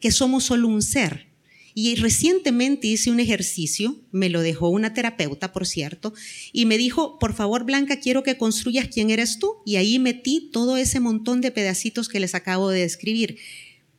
que 0.00 0.10
somos 0.10 0.44
solo 0.44 0.66
un 0.66 0.82
ser. 0.82 1.29
Y 1.74 1.94
recientemente 1.96 2.88
hice 2.88 3.10
un 3.10 3.20
ejercicio, 3.20 3.96
me 4.10 4.28
lo 4.28 4.42
dejó 4.42 4.68
una 4.68 4.92
terapeuta, 4.92 5.52
por 5.52 5.66
cierto, 5.66 6.12
y 6.52 6.66
me 6.66 6.78
dijo, 6.78 7.18
por 7.18 7.34
favor, 7.34 7.64
Blanca, 7.64 8.00
quiero 8.00 8.22
que 8.22 8.36
construyas 8.36 8.88
quién 8.88 9.10
eres 9.10 9.38
tú. 9.38 9.56
Y 9.64 9.76
ahí 9.76 9.98
metí 9.98 10.50
todo 10.52 10.76
ese 10.76 11.00
montón 11.00 11.40
de 11.40 11.50
pedacitos 11.50 12.08
que 12.08 12.20
les 12.20 12.34
acabo 12.34 12.70
de 12.70 12.80
describir 12.80 13.38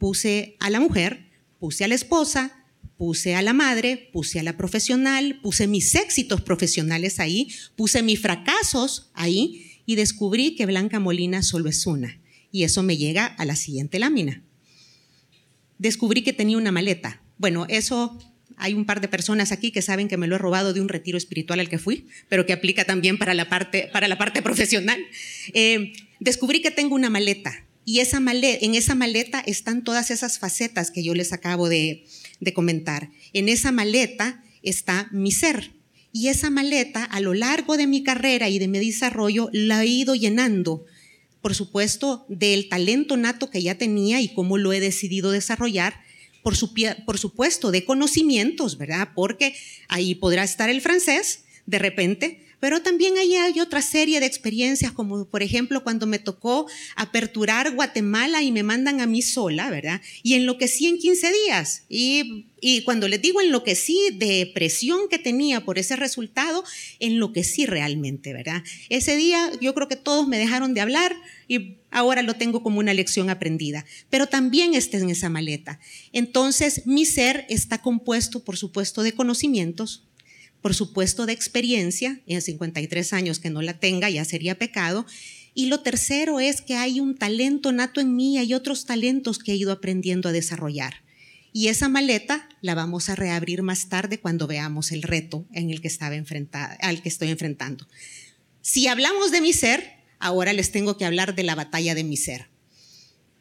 puse 0.01 0.57
a 0.59 0.71
la 0.71 0.79
mujer, 0.79 1.29
puse 1.59 1.83
a 1.83 1.87
la 1.87 1.93
esposa, 1.93 2.65
puse 2.97 3.35
a 3.35 3.43
la 3.43 3.53
madre, 3.53 4.09
puse 4.11 4.39
a 4.39 4.43
la 4.43 4.57
profesional, 4.57 5.39
puse 5.43 5.67
mis 5.67 5.93
éxitos 5.93 6.41
profesionales 6.41 7.19
ahí, 7.19 7.49
puse 7.75 8.01
mis 8.01 8.19
fracasos 8.19 9.11
ahí 9.13 9.79
y 9.85 9.93
descubrí 9.93 10.55
que 10.55 10.65
Blanca 10.65 10.99
Molina 10.99 11.43
solo 11.43 11.69
es 11.69 11.85
una. 11.85 12.19
Y 12.51 12.63
eso 12.63 12.81
me 12.81 12.97
llega 12.97 13.27
a 13.27 13.45
la 13.45 13.55
siguiente 13.55 13.99
lámina. 13.99 14.43
Descubrí 15.77 16.23
que 16.23 16.33
tenía 16.33 16.57
una 16.57 16.71
maleta. 16.71 17.20
Bueno, 17.41 17.65
eso 17.69 18.19
hay 18.55 18.75
un 18.75 18.85
par 18.85 19.01
de 19.01 19.07
personas 19.07 19.51
aquí 19.51 19.71
que 19.71 19.81
saben 19.81 20.07
que 20.07 20.15
me 20.15 20.27
lo 20.27 20.35
he 20.35 20.37
robado 20.37 20.73
de 20.73 20.79
un 20.79 20.89
retiro 20.89 21.17
espiritual 21.17 21.59
al 21.59 21.69
que 21.69 21.79
fui, 21.79 22.05
pero 22.29 22.45
que 22.45 22.53
aplica 22.53 22.85
también 22.85 23.17
para 23.17 23.33
la 23.33 23.49
parte, 23.49 23.89
para 23.91 24.07
la 24.07 24.19
parte 24.19 24.43
profesional. 24.43 24.99
Eh, 25.55 25.93
descubrí 26.19 26.61
que 26.61 26.69
tengo 26.69 26.93
una 26.93 27.09
maleta 27.09 27.65
y 27.83 27.99
esa 27.99 28.21
en 28.23 28.75
esa 28.75 28.93
maleta 28.93 29.39
están 29.39 29.83
todas 29.83 30.11
esas 30.11 30.37
facetas 30.37 30.91
que 30.91 31.01
yo 31.01 31.15
les 31.15 31.33
acabo 31.33 31.67
de, 31.67 32.05
de 32.39 32.53
comentar. 32.53 33.09
En 33.33 33.49
esa 33.49 33.71
maleta 33.71 34.43
está 34.61 35.09
mi 35.11 35.31
ser. 35.31 35.71
Y 36.13 36.27
esa 36.27 36.51
maleta, 36.51 37.03
a 37.03 37.21
lo 37.21 37.33
largo 37.33 37.75
de 37.75 37.87
mi 37.87 38.03
carrera 38.03 38.49
y 38.49 38.59
de 38.59 38.67
mi 38.67 38.77
desarrollo, 38.77 39.49
la 39.51 39.81
he 39.81 39.87
ido 39.87 40.13
llenando, 40.13 40.85
por 41.41 41.55
supuesto, 41.55 42.23
del 42.29 42.69
talento 42.69 43.17
nato 43.17 43.49
que 43.49 43.63
ya 43.63 43.79
tenía 43.79 44.21
y 44.21 44.31
cómo 44.31 44.59
lo 44.59 44.73
he 44.73 44.79
decidido 44.79 45.31
desarrollar, 45.31 45.95
por, 46.41 46.55
su, 46.55 46.73
por 47.05 47.17
supuesto, 47.17 47.71
de 47.71 47.85
conocimientos, 47.85 48.77
¿verdad? 48.77 49.09
Porque 49.15 49.55
ahí 49.87 50.15
podrá 50.15 50.43
estar 50.43 50.69
el 50.69 50.81
francés, 50.81 51.43
de 51.65 51.79
repente, 51.79 52.45
pero 52.61 52.81
también 52.81 53.17
ahí 53.17 53.35
hay 53.35 53.59
otra 53.59 53.81
serie 53.81 54.21
de 54.21 54.27
experiencias, 54.27 54.93
como 54.93 55.25
por 55.25 55.43
ejemplo 55.43 55.83
cuando 55.83 56.05
me 56.05 56.19
tocó 56.19 56.67
aperturar 56.95 57.73
Guatemala 57.75 58.43
y 58.43 58.51
me 58.51 58.63
mandan 58.63 59.01
a 59.01 59.07
mí 59.07 59.21
sola, 59.23 59.69
¿verdad? 59.69 59.99
Y 60.23 60.35
enloquecí 60.35 60.85
en 60.85 60.99
15 60.99 61.31
días. 61.45 61.83
Y, 61.89 62.45
cuando 62.85 63.07
les 63.07 63.19
digo 63.19 63.41
enloquecí 63.41 63.97
de 64.13 64.51
presión 64.53 65.09
que 65.09 65.17
tenía 65.17 65.65
por 65.65 65.79
ese 65.79 65.95
resultado, 65.95 66.63
enloquecí 66.99 67.65
realmente, 67.65 68.33
¿verdad? 68.33 68.63
Ese 68.89 69.15
día 69.15 69.51
yo 69.59 69.73
creo 69.73 69.87
que 69.87 69.95
todos 69.95 70.27
me 70.27 70.37
dejaron 70.37 70.75
de 70.75 70.81
hablar 70.81 71.15
y 71.47 71.77
ahora 71.89 72.21
lo 72.21 72.35
tengo 72.35 72.61
como 72.61 72.79
una 72.79 72.93
lección 72.93 73.31
aprendida, 73.31 73.83
pero 74.11 74.27
también 74.27 74.75
está 74.75 74.97
en 74.97 75.09
esa 75.09 75.29
maleta. 75.29 75.79
Entonces, 76.13 76.85
mi 76.85 77.05
ser 77.05 77.47
está 77.49 77.81
compuesto, 77.81 78.43
por 78.43 78.57
supuesto, 78.57 79.01
de 79.01 79.13
conocimientos, 79.13 80.03
por 80.61 80.75
supuesto 80.75 81.25
de 81.25 81.33
experiencia, 81.33 82.21
en 82.27 82.41
53 82.41 83.13
años 83.13 83.39
que 83.39 83.49
no 83.49 83.61
la 83.61 83.79
tenga 83.79 84.09
ya 84.09 84.25
sería 84.25 84.57
pecado. 84.57 85.05
Y 85.53 85.65
lo 85.65 85.81
tercero 85.81 86.39
es 86.39 86.61
que 86.61 86.75
hay 86.75 86.99
un 86.99 87.15
talento 87.17 87.71
nato 87.71 87.99
en 87.99 88.15
mí, 88.15 88.37
hay 88.37 88.53
otros 88.53 88.85
talentos 88.85 89.39
que 89.39 89.51
he 89.51 89.55
ido 89.55 89.71
aprendiendo 89.71 90.29
a 90.29 90.31
desarrollar. 90.31 91.03
Y 91.53 91.67
esa 91.67 91.89
maleta 91.89 92.47
la 92.61 92.75
vamos 92.75 93.09
a 93.09 93.15
reabrir 93.15 93.61
más 93.61 93.89
tarde 93.89 94.19
cuando 94.19 94.47
veamos 94.47 94.91
el 94.91 95.01
reto 95.01 95.45
en 95.51 95.69
el 95.69 95.81
que 95.81 95.89
estaba 95.89 96.15
enfrentada, 96.15 96.77
al 96.81 97.01
que 97.01 97.09
estoy 97.09 97.29
enfrentando. 97.29 97.87
Si 98.61 98.87
hablamos 98.87 99.31
de 99.31 99.41
mi 99.41 99.51
ser, 99.51 99.95
ahora 100.19 100.53
les 100.53 100.71
tengo 100.71 100.97
que 100.97 101.05
hablar 101.05 101.35
de 101.35 101.43
la 101.43 101.55
batalla 101.55 101.95
de 101.95 102.05
mi 102.05 102.15
ser. 102.15 102.50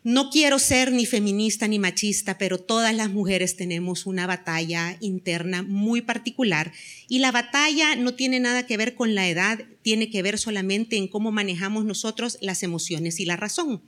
No 0.02 0.30
quiero 0.30 0.58
ser 0.58 0.92
ni 0.92 1.04
feminista 1.04 1.68
ni 1.68 1.78
machista, 1.78 2.38
pero 2.38 2.58
todas 2.58 2.94
las 2.94 3.10
mujeres 3.10 3.56
tenemos 3.56 4.06
una 4.06 4.26
batalla 4.26 4.96
interna 5.00 5.62
muy 5.62 6.00
particular 6.00 6.72
y 7.06 7.18
la 7.18 7.32
batalla 7.32 7.96
no 7.96 8.14
tiene 8.14 8.40
nada 8.40 8.64
que 8.64 8.78
ver 8.78 8.94
con 8.94 9.14
la 9.14 9.28
edad, 9.28 9.60
tiene 9.82 10.08
que 10.08 10.22
ver 10.22 10.38
solamente 10.38 10.96
en 10.96 11.06
cómo 11.06 11.32
manejamos 11.32 11.84
nosotros 11.84 12.38
las 12.40 12.62
emociones 12.62 13.20
y 13.20 13.26
la 13.26 13.36
razón. 13.36 13.82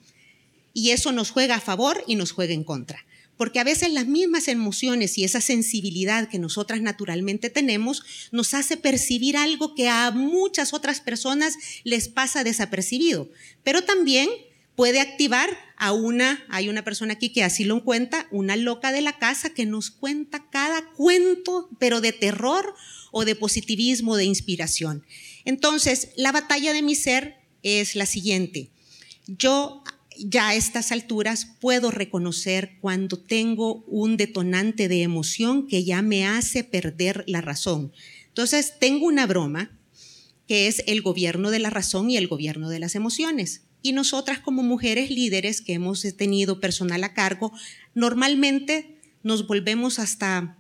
Y 0.75 0.91
eso 0.91 1.13
nos 1.13 1.31
juega 1.31 1.55
a 1.55 1.61
favor 1.61 2.05
y 2.07 2.17
nos 2.17 2.33
juega 2.33 2.53
en 2.53 2.65
contra. 2.65 3.07
Porque 3.39 3.59
a 3.59 3.65
veces 3.65 3.91
las 3.91 4.07
mismas 4.07 4.49
emociones 4.49 5.17
y 5.17 5.25
esa 5.25 5.41
sensibilidad 5.41 6.29
que 6.29 6.39
nosotras 6.39 6.83
naturalmente 6.83 7.49
tenemos 7.49 8.29
nos 8.33 8.53
hace 8.53 8.77
percibir 8.77 9.39
algo 9.39 9.75
que 9.75 9.89
a 9.89 10.11
muchas 10.11 10.75
otras 10.75 11.01
personas 11.01 11.55
les 11.85 12.09
pasa 12.09 12.45
desapercibido. 12.45 13.31
Pero 13.65 13.83
también 13.83 14.29
puede 14.77 15.01
activar 15.01 15.51
a 15.77 15.93
una, 15.93 16.45
hay 16.49 16.69
una 16.69 16.85
persona 16.85 17.15
aquí 17.15 17.31
que 17.31 17.45
así 17.45 17.65
lo 17.65 17.83
cuenta, 17.85 18.27
una 18.31 18.57
loca 18.57 18.93
de 18.93 19.01
la 19.01 19.19
casa 19.19 19.51
que 19.51 19.67
nos 19.67 19.91
cuenta 19.91 20.49
cada 20.51 20.89
cuento, 20.93 21.69
pero 21.79 22.01
de 22.01 22.13
terror 22.13 22.75
o 23.11 23.25
de 23.25 23.35
positivismo, 23.35 24.17
de 24.17 24.25
inspiración. 24.25 25.05
Entonces, 25.45 26.11
la 26.17 26.33
batalla 26.33 26.73
de 26.73 26.83
mi 26.83 26.95
ser 26.95 27.37
es 27.63 27.95
la 27.95 28.07
siguiente. 28.07 28.71
Yo 29.27 29.83
ya 30.19 30.49
a 30.49 30.55
estas 30.55 30.93
alturas 30.93 31.47
puedo 31.61 31.91
reconocer 31.91 32.77
cuando 32.81 33.19
tengo 33.19 33.85
un 33.87 34.17
detonante 34.17 34.89
de 34.89 35.03
emoción 35.03 35.67
que 35.67 35.85
ya 35.85 36.03
me 36.03 36.27
hace 36.27 36.65
perder 36.65 37.25
la 37.27 37.41
razón. 37.41 37.93
Entonces, 38.29 38.75
tengo 38.79 39.07
una 39.07 39.27
broma 39.27 39.79
que 40.47 40.67
es 40.67 40.83
el 40.87 41.03
gobierno 41.03 41.51
de 41.51 41.59
la 41.59 41.71
razón 41.71 42.11
y 42.11 42.17
el 42.17 42.29
gobierno 42.29 42.69
de 42.69 42.79
las 42.79 42.95
emociones. 42.95 43.63
Y 43.83 43.93
nosotras 43.93 44.39
como 44.39 44.63
mujeres 44.63 45.11
líderes 45.11 45.61
que 45.61 45.75
hemos 45.75 46.03
tenido 46.17 46.61
personal 46.61 47.03
a 47.05 47.15
cargo, 47.15 47.53
normalmente 47.95 48.97
nos 49.23 49.47
volvemos 49.47 49.99
hasta 49.99 50.57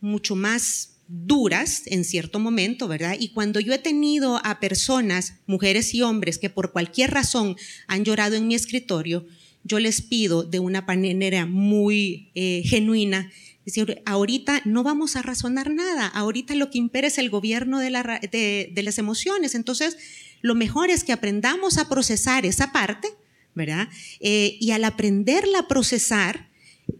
mucho 0.00 0.34
más 0.34 0.92
duras 1.08 1.82
en 1.86 2.04
cierto 2.04 2.38
momento, 2.38 2.88
¿verdad? 2.88 3.16
Y 3.18 3.28
cuando 3.28 3.60
yo 3.60 3.74
he 3.74 3.78
tenido 3.78 4.40
a 4.44 4.60
personas, 4.60 5.34
mujeres 5.46 5.92
y 5.94 6.02
hombres, 6.02 6.38
que 6.38 6.50
por 6.50 6.72
cualquier 6.72 7.10
razón 7.10 7.56
han 7.86 8.04
llorado 8.04 8.36
en 8.36 8.48
mi 8.48 8.54
escritorio, 8.54 9.26
yo 9.64 9.78
les 9.78 10.02
pido 10.02 10.42
de 10.42 10.58
una 10.58 10.82
manera 10.82 11.46
muy 11.46 12.30
eh, 12.34 12.62
genuina, 12.64 13.30
decir, 13.64 14.02
ahorita 14.06 14.62
no 14.64 14.82
vamos 14.82 15.16
a 15.16 15.22
razonar 15.22 15.70
nada, 15.70 16.06
ahorita 16.08 16.54
lo 16.54 16.70
que 16.70 16.78
impera 16.78 17.06
es 17.06 17.18
el 17.18 17.30
gobierno 17.30 17.78
de, 17.78 17.90
las 17.90 18.98
emociones, 18.98 19.54
entonces 19.54 19.96
lo 20.40 20.54
mejor 20.54 20.90
es 20.90 21.04
que 21.04 21.12
aprendamos 21.12 21.78
a 21.78 21.88
procesar 21.88 22.44
esa 22.44 22.72
parte, 22.72 23.08
¿verdad? 23.54 23.88
Eh, 24.20 24.56
y 24.60 24.72
al 24.72 24.84
aprenderla 24.84 25.60
a 25.60 25.68
procesar, 25.68 26.50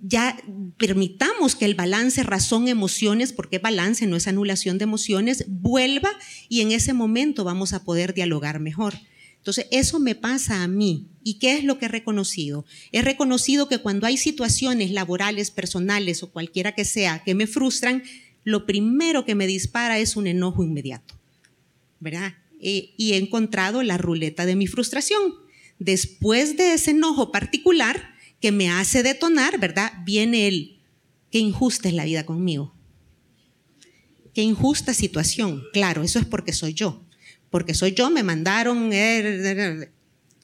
ya 0.00 0.40
permitamos 0.78 1.57
que 1.57 1.64
el 1.64 1.75
balance 1.75 2.23
razón-emociones, 2.23 3.33
porque 3.33 3.59
balance 3.59 4.07
no 4.07 4.16
es 4.16 4.28
anulación 4.28 4.78
de 4.78 4.85
emociones, 4.85 5.45
vuelva 5.49 6.11
y 6.49 6.61
en 6.61 6.73
ese 6.73 6.92
momento 6.92 7.45
vamos 7.45 7.73
a 7.73 7.85
poder 7.85 8.14
dialogar 8.14 8.61
mejor. 8.61 8.95
Entonces, 9.43 9.67
eso 9.73 9.99
me 9.99 10.15
pasa 10.15 10.63
a 10.63 10.69
mí. 10.69 11.09
¿Y 11.25 11.41
qué 11.41 11.57
es 11.57 11.65
lo 11.65 11.81
que 11.81 11.87
he 11.87 11.89
reconocido? 11.89 12.65
He 12.93 13.03
reconocido 13.03 13.69
que 13.69 13.79
cuando 13.79 14.07
hay 14.07 14.17
situaciones 14.17 14.93
laborales, 14.93 15.51
personales 15.51 16.23
o 16.23 16.31
cualquiera 16.31 16.77
que 16.77 16.85
sea 16.85 17.25
que 17.25 17.35
me 17.35 17.49
frustran, 17.49 18.05
lo 18.45 18.67
primero 18.67 19.25
que 19.25 19.35
me 19.35 19.49
dispara 19.49 19.99
es 19.99 20.15
un 20.15 20.29
enojo 20.29 20.63
inmediato. 20.63 21.19
¿Verdad? 21.99 22.35
Eh, 22.61 22.95
y 22.97 23.15
he 23.15 23.17
encontrado 23.17 23.83
la 23.83 23.99
ruleta 23.99 24.47
de 24.47 24.55
mi 24.55 24.69
frustración. 24.69 25.35
Después 25.81 26.57
de 26.57 26.75
ese 26.75 26.93
enojo 26.93 27.33
particular 27.33 28.15
que 28.41 28.53
me 28.53 28.71
hace 28.71 29.03
detonar, 29.03 29.59
¿verdad? 29.59 29.93
Viene 30.07 30.47
el, 30.47 30.79
qué 31.33 31.41
injusta 31.41 31.89
es 31.89 31.95
la 31.95 32.05
vida 32.05 32.25
conmigo. 32.25 32.73
Qué 34.35 34.43
injusta 34.43 34.95
situación. 34.95 35.65
Claro, 35.73 36.05
eso 36.05 36.21
es 36.21 36.27
porque 36.27 36.53
soy 36.53 36.75
yo. 36.75 37.05
Porque 37.53 37.75
soy 37.75 37.93
yo, 37.93 38.11
me 38.11 38.25
mandaron, 38.25 38.93
eh, 38.93 39.89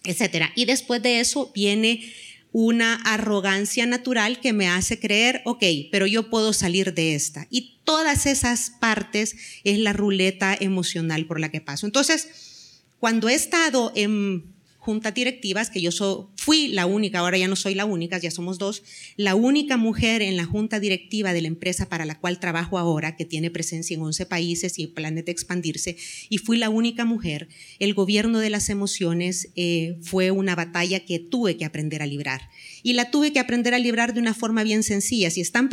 etcétera. 0.04 0.52
Y 0.54 0.66
después 0.66 1.02
de 1.02 1.18
eso 1.18 1.50
viene 1.52 2.12
una 2.52 2.96
arrogancia 2.96 3.86
natural 3.86 4.40
que 4.40 4.52
me 4.52 4.68
hace 4.68 5.00
creer, 5.00 5.42
ok, 5.44 5.64
pero 5.90 6.06
yo 6.06 6.30
puedo 6.30 6.52
salir 6.52 6.94
de 6.94 7.14
esta. 7.14 7.46
Y 7.50 7.78
todas 7.84 8.26
esas 8.26 8.70
partes 8.78 9.36
es 9.64 9.78
la 9.78 9.92
ruleta 9.92 10.56
emocional 10.58 11.26
por 11.26 11.40
la 11.40 11.50
que 11.50 11.60
paso. 11.60 11.86
Entonces, 11.86 12.82
cuando 13.00 13.28
he 13.28 13.34
estado 13.34 13.90
en 13.94 14.57
juntas 14.88 15.12
directivas, 15.12 15.68
que 15.68 15.82
yo 15.82 16.30
fui 16.36 16.68
la 16.68 16.86
única, 16.86 17.18
ahora 17.18 17.36
ya 17.36 17.46
no 17.46 17.56
soy 17.56 17.74
la 17.74 17.84
única, 17.84 18.16
ya 18.16 18.30
somos 18.30 18.56
dos, 18.56 18.82
la 19.16 19.34
única 19.34 19.76
mujer 19.76 20.22
en 20.22 20.38
la 20.38 20.46
junta 20.46 20.80
directiva 20.80 21.34
de 21.34 21.42
la 21.42 21.48
empresa 21.48 21.90
para 21.90 22.06
la 22.06 22.18
cual 22.18 22.40
trabajo 22.40 22.78
ahora, 22.78 23.14
que 23.14 23.26
tiene 23.26 23.50
presencia 23.50 23.94
en 23.94 24.00
11 24.00 24.24
países 24.24 24.78
y 24.78 24.86
planeta 24.86 25.30
expandirse, 25.30 25.98
y 26.30 26.38
fui 26.38 26.56
la 26.56 26.70
única 26.70 27.04
mujer, 27.04 27.48
el 27.78 27.92
gobierno 27.92 28.38
de 28.38 28.48
las 28.48 28.70
emociones 28.70 29.50
eh, 29.56 29.98
fue 30.00 30.30
una 30.30 30.54
batalla 30.54 31.00
que 31.00 31.18
tuve 31.18 31.58
que 31.58 31.66
aprender 31.66 32.00
a 32.00 32.06
librar. 32.06 32.48
Y 32.82 32.94
la 32.94 33.10
tuve 33.10 33.30
que 33.30 33.40
aprender 33.40 33.74
a 33.74 33.78
librar 33.78 34.14
de 34.14 34.20
una 34.20 34.32
forma 34.32 34.62
bien 34.62 34.82
sencilla. 34.82 35.28
Si 35.28 35.42
están 35.42 35.68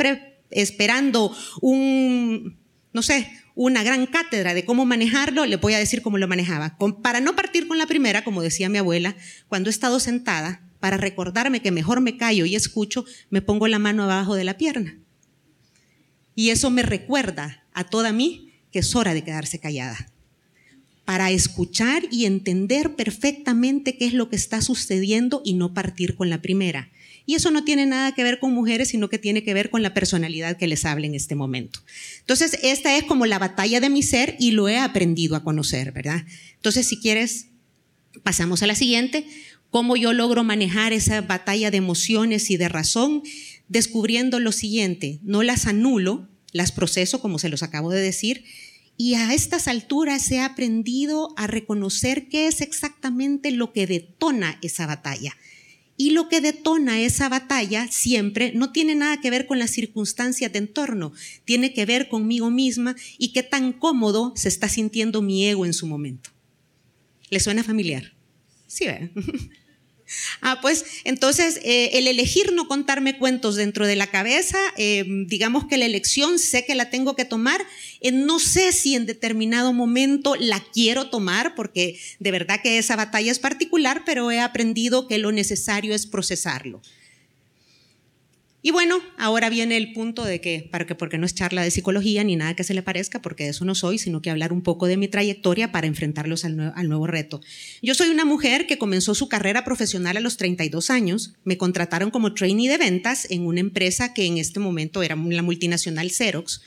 esperando 0.50 1.34
un, 1.62 2.58
no 2.92 3.00
sé, 3.00 3.26
una 3.56 3.82
gran 3.82 4.06
cátedra 4.06 4.52
de 4.52 4.66
cómo 4.66 4.84
manejarlo, 4.84 5.46
le 5.46 5.56
voy 5.56 5.72
a 5.72 5.78
decir 5.78 6.02
cómo 6.02 6.18
lo 6.18 6.28
manejaba. 6.28 6.76
para 7.02 7.20
no 7.20 7.34
partir 7.34 7.66
con 7.66 7.78
la 7.78 7.86
primera, 7.86 8.22
como 8.22 8.42
decía 8.42 8.68
mi 8.68 8.78
abuela, 8.78 9.16
cuando 9.48 9.70
he 9.70 9.72
estado 9.72 9.98
sentada, 9.98 10.62
para 10.78 10.98
recordarme 10.98 11.62
que 11.62 11.72
mejor 11.72 12.02
me 12.02 12.18
callo 12.18 12.44
y 12.44 12.54
escucho, 12.54 13.06
me 13.30 13.40
pongo 13.40 13.66
la 13.66 13.78
mano 13.78 14.04
abajo 14.04 14.34
de 14.34 14.44
la 14.44 14.58
pierna. 14.58 14.98
Y 16.34 16.50
eso 16.50 16.68
me 16.68 16.82
recuerda 16.82 17.64
a 17.72 17.84
toda 17.84 18.12
mí 18.12 18.52
que 18.70 18.80
es 18.80 18.94
hora 18.94 19.14
de 19.14 19.24
quedarse 19.24 19.58
callada. 19.58 20.12
Para 21.06 21.30
escuchar 21.30 22.02
y 22.10 22.26
entender 22.26 22.94
perfectamente 22.94 23.96
qué 23.96 24.04
es 24.06 24.12
lo 24.12 24.28
que 24.28 24.36
está 24.36 24.60
sucediendo 24.60 25.40
y 25.46 25.54
no 25.54 25.72
partir 25.72 26.14
con 26.14 26.28
la 26.28 26.42
primera. 26.42 26.90
Y 27.26 27.34
eso 27.34 27.50
no 27.50 27.64
tiene 27.64 27.84
nada 27.86 28.14
que 28.14 28.22
ver 28.22 28.38
con 28.38 28.54
mujeres, 28.54 28.88
sino 28.88 29.08
que 29.08 29.18
tiene 29.18 29.42
que 29.42 29.52
ver 29.52 29.68
con 29.68 29.82
la 29.82 29.92
personalidad 29.92 30.56
que 30.56 30.68
les 30.68 30.84
habla 30.84 31.06
en 31.06 31.16
este 31.16 31.34
momento. 31.34 31.80
Entonces, 32.20 32.58
esta 32.62 32.96
es 32.96 33.04
como 33.04 33.26
la 33.26 33.40
batalla 33.40 33.80
de 33.80 33.90
mi 33.90 34.04
ser 34.04 34.36
y 34.38 34.52
lo 34.52 34.68
he 34.68 34.78
aprendido 34.78 35.34
a 35.34 35.42
conocer, 35.42 35.90
¿verdad? 35.90 36.24
Entonces, 36.54 36.86
si 36.86 36.98
quieres, 36.98 37.48
pasamos 38.22 38.62
a 38.62 38.68
la 38.68 38.76
siguiente. 38.76 39.26
¿Cómo 39.70 39.96
yo 39.96 40.12
logro 40.12 40.44
manejar 40.44 40.92
esa 40.92 41.20
batalla 41.20 41.72
de 41.72 41.78
emociones 41.78 42.48
y 42.50 42.56
de 42.56 42.68
razón? 42.68 43.22
Descubriendo 43.68 44.38
lo 44.38 44.52
siguiente, 44.52 45.18
no 45.22 45.42
las 45.42 45.66
anulo, 45.66 46.28
las 46.52 46.70
proceso, 46.70 47.20
como 47.20 47.40
se 47.40 47.48
los 47.48 47.64
acabo 47.64 47.90
de 47.90 48.00
decir, 48.00 48.44
y 48.96 49.14
a 49.14 49.34
estas 49.34 49.68
alturas 49.68 50.30
he 50.30 50.40
aprendido 50.40 51.34
a 51.36 51.46
reconocer 51.46 52.28
qué 52.28 52.46
es 52.46 52.60
exactamente 52.60 53.50
lo 53.50 53.72
que 53.72 53.86
detona 53.86 54.58
esa 54.62 54.86
batalla. 54.86 55.36
Y 55.96 56.10
lo 56.10 56.28
que 56.28 56.40
detona 56.40 57.00
esa 57.00 57.28
batalla 57.28 57.88
siempre 57.90 58.52
no 58.54 58.72
tiene 58.72 58.94
nada 58.94 59.20
que 59.20 59.30
ver 59.30 59.46
con 59.46 59.58
las 59.58 59.70
circunstancias 59.70 60.52
de 60.52 60.58
entorno, 60.58 61.12
tiene 61.44 61.72
que 61.72 61.86
ver 61.86 62.08
conmigo 62.08 62.50
misma 62.50 62.96
y 63.18 63.32
qué 63.32 63.42
tan 63.42 63.72
cómodo 63.72 64.32
se 64.36 64.48
está 64.48 64.68
sintiendo 64.68 65.22
mi 65.22 65.46
ego 65.46 65.64
en 65.64 65.72
su 65.72 65.86
momento. 65.86 66.30
¿Le 67.30 67.40
suena 67.40 67.64
familiar? 67.64 68.12
Sí, 68.66 68.86
¿verdad? 68.86 69.10
Ah, 70.40 70.60
pues 70.62 70.84
entonces 71.04 71.60
eh, 71.64 71.90
el 71.94 72.06
elegir 72.06 72.52
no 72.52 72.68
contarme 72.68 73.18
cuentos 73.18 73.56
dentro 73.56 73.86
de 73.86 73.96
la 73.96 74.06
cabeza, 74.06 74.58
eh, 74.76 75.04
digamos 75.26 75.66
que 75.66 75.76
la 75.76 75.86
elección 75.86 76.38
sé 76.38 76.64
que 76.64 76.74
la 76.74 76.90
tengo 76.90 77.16
que 77.16 77.24
tomar, 77.24 77.60
no 78.12 78.38
sé 78.38 78.72
si 78.72 78.94
en 78.94 79.06
determinado 79.06 79.72
momento 79.72 80.34
la 80.38 80.60
quiero 80.72 81.10
tomar, 81.10 81.54
porque 81.54 81.98
de 82.18 82.30
verdad 82.30 82.60
que 82.62 82.78
esa 82.78 82.96
batalla 82.96 83.30
es 83.30 83.38
particular, 83.38 84.02
pero 84.04 84.30
he 84.30 84.40
aprendido 84.40 85.08
que 85.08 85.18
lo 85.18 85.32
necesario 85.32 85.94
es 85.94 86.06
procesarlo. 86.06 86.82
Y 88.66 88.72
bueno, 88.72 88.98
ahora 89.16 89.48
viene 89.48 89.76
el 89.76 89.92
punto 89.92 90.24
de 90.24 90.40
que, 90.40 90.68
para 90.72 90.84
que, 90.86 90.96
porque 90.96 91.18
no 91.18 91.26
es 91.26 91.36
charla 91.36 91.62
de 91.62 91.70
psicología 91.70 92.24
ni 92.24 92.34
nada 92.34 92.56
que 92.56 92.64
se 92.64 92.74
le 92.74 92.82
parezca, 92.82 93.22
porque 93.22 93.44
de 93.44 93.50
eso 93.50 93.64
no 93.64 93.76
soy, 93.76 93.96
sino 93.96 94.20
que 94.20 94.28
hablar 94.28 94.52
un 94.52 94.60
poco 94.60 94.88
de 94.88 94.96
mi 94.96 95.06
trayectoria 95.06 95.70
para 95.70 95.86
enfrentarlos 95.86 96.44
al, 96.44 96.72
al 96.74 96.88
nuevo 96.88 97.06
reto. 97.06 97.40
Yo 97.80 97.94
soy 97.94 98.08
una 98.08 98.24
mujer 98.24 98.66
que 98.66 98.76
comenzó 98.76 99.14
su 99.14 99.28
carrera 99.28 99.62
profesional 99.62 100.16
a 100.16 100.20
los 100.20 100.36
32 100.36 100.90
años. 100.90 101.34
Me 101.44 101.56
contrataron 101.56 102.10
como 102.10 102.34
trainee 102.34 102.68
de 102.68 102.76
ventas 102.76 103.28
en 103.30 103.46
una 103.46 103.60
empresa 103.60 104.12
que 104.14 104.26
en 104.26 104.36
este 104.36 104.58
momento 104.58 105.04
era 105.04 105.14
la 105.14 105.42
multinacional 105.42 106.10
Xerox. 106.10 106.60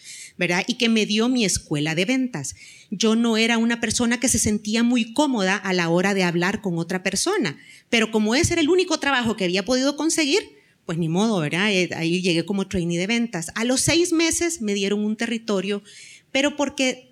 Y 0.68 0.76
que 0.76 0.90
me 0.90 1.06
dio 1.06 1.28
mi 1.28 1.44
escuela 1.44 1.96
de 1.96 2.06
ventas. 2.06 2.56
Yo 2.90 3.16
no 3.16 3.38
era 3.38 3.58
una 3.58 3.82
persona 3.82 4.20
que 4.20 4.30
se 4.30 4.40
sentía 4.40 4.84
muy 4.84 5.14
cómoda 5.14 5.56
a 5.56 5.74
la 5.74 5.90
hora 5.90 6.14
de 6.14 6.24
hablar 6.24 6.62
con 6.62 6.78
otra 6.78 7.04
persona, 7.04 7.58
pero 7.90 8.12
como 8.12 8.36
ese 8.36 8.54
era 8.54 8.62
el 8.62 8.70
único 8.70 9.00
trabajo 9.00 9.36
que 9.36 9.44
había 9.44 9.66
podido 9.66 9.98
conseguir, 9.98 10.42
pues 10.86 10.98
ni 10.98 11.10
modo, 11.10 11.40
¿verdad? 11.40 11.72
Eh, 11.72 11.90
ahí 11.96 12.22
llegué 12.22 12.46
como 12.46 12.68
trainee 12.68 12.98
de 12.98 13.06
ventas. 13.06 13.52
A 13.56 13.64
los 13.64 13.82
seis 13.82 14.12
meses 14.12 14.62
me 14.62 14.74
dieron 14.74 15.06
un 15.06 15.16
territorio, 15.18 15.84
pero 16.32 16.56
porque 16.56 17.10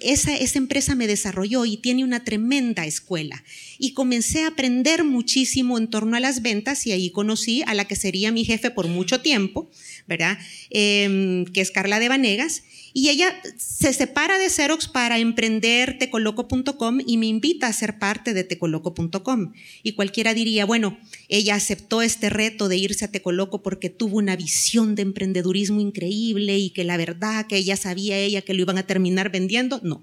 esa, 0.00 0.34
esa, 0.34 0.58
empresa 0.58 0.94
me 0.94 1.06
desarrolló 1.06 1.64
y 1.64 1.76
tiene 1.76 2.04
una 2.04 2.24
tremenda 2.24 2.86
escuela. 2.86 3.44
Y 3.78 3.92
comencé 3.92 4.42
a 4.42 4.48
aprender 4.48 5.04
muchísimo 5.04 5.78
en 5.78 5.88
torno 5.88 6.16
a 6.16 6.20
las 6.20 6.42
ventas 6.42 6.86
y 6.86 6.92
ahí 6.92 7.10
conocí 7.10 7.62
a 7.66 7.74
la 7.74 7.86
que 7.86 7.96
sería 7.96 8.32
mi 8.32 8.44
jefe 8.44 8.70
por 8.70 8.88
mucho 8.88 9.20
tiempo, 9.20 9.70
¿verdad? 10.06 10.38
Em, 10.70 11.44
que 11.46 11.60
es 11.60 11.70
Carla 11.70 11.98
de 11.98 12.08
Vanegas. 12.08 12.62
Y 12.92 13.10
ella 13.10 13.34
se 13.58 13.92
separa 13.92 14.38
de 14.38 14.48
Xerox 14.48 14.88
para 14.88 15.18
emprender 15.18 15.98
tecoloco.com 15.98 16.98
y 17.06 17.18
me 17.18 17.26
invita 17.26 17.66
a 17.66 17.72
ser 17.74 17.98
parte 17.98 18.32
de 18.32 18.42
tecoloco.com. 18.42 19.52
Y 19.82 19.92
cualquiera 19.92 20.32
diría, 20.32 20.64
bueno, 20.64 20.98
ella 21.28 21.56
aceptó 21.56 22.00
este 22.00 22.30
reto 22.30 22.68
de 22.68 22.78
irse 22.78 23.04
a 23.04 23.10
Tecoloco 23.10 23.62
porque 23.62 23.90
tuvo 23.90 24.16
una 24.16 24.34
visión 24.34 24.94
de 24.94 25.02
emprendedurismo 25.02 25.80
increíble 25.80 26.58
y 26.58 26.70
que 26.70 26.84
la 26.84 26.96
verdad 26.96 27.46
que 27.46 27.56
ella 27.56 27.76
sabía 27.76 28.18
ella 28.18 28.42
que 28.42 28.54
lo 28.54 28.62
iban 28.62 28.78
a 28.78 28.86
terminar 28.86 29.30
vendiendo. 29.30 29.80
No. 29.82 30.02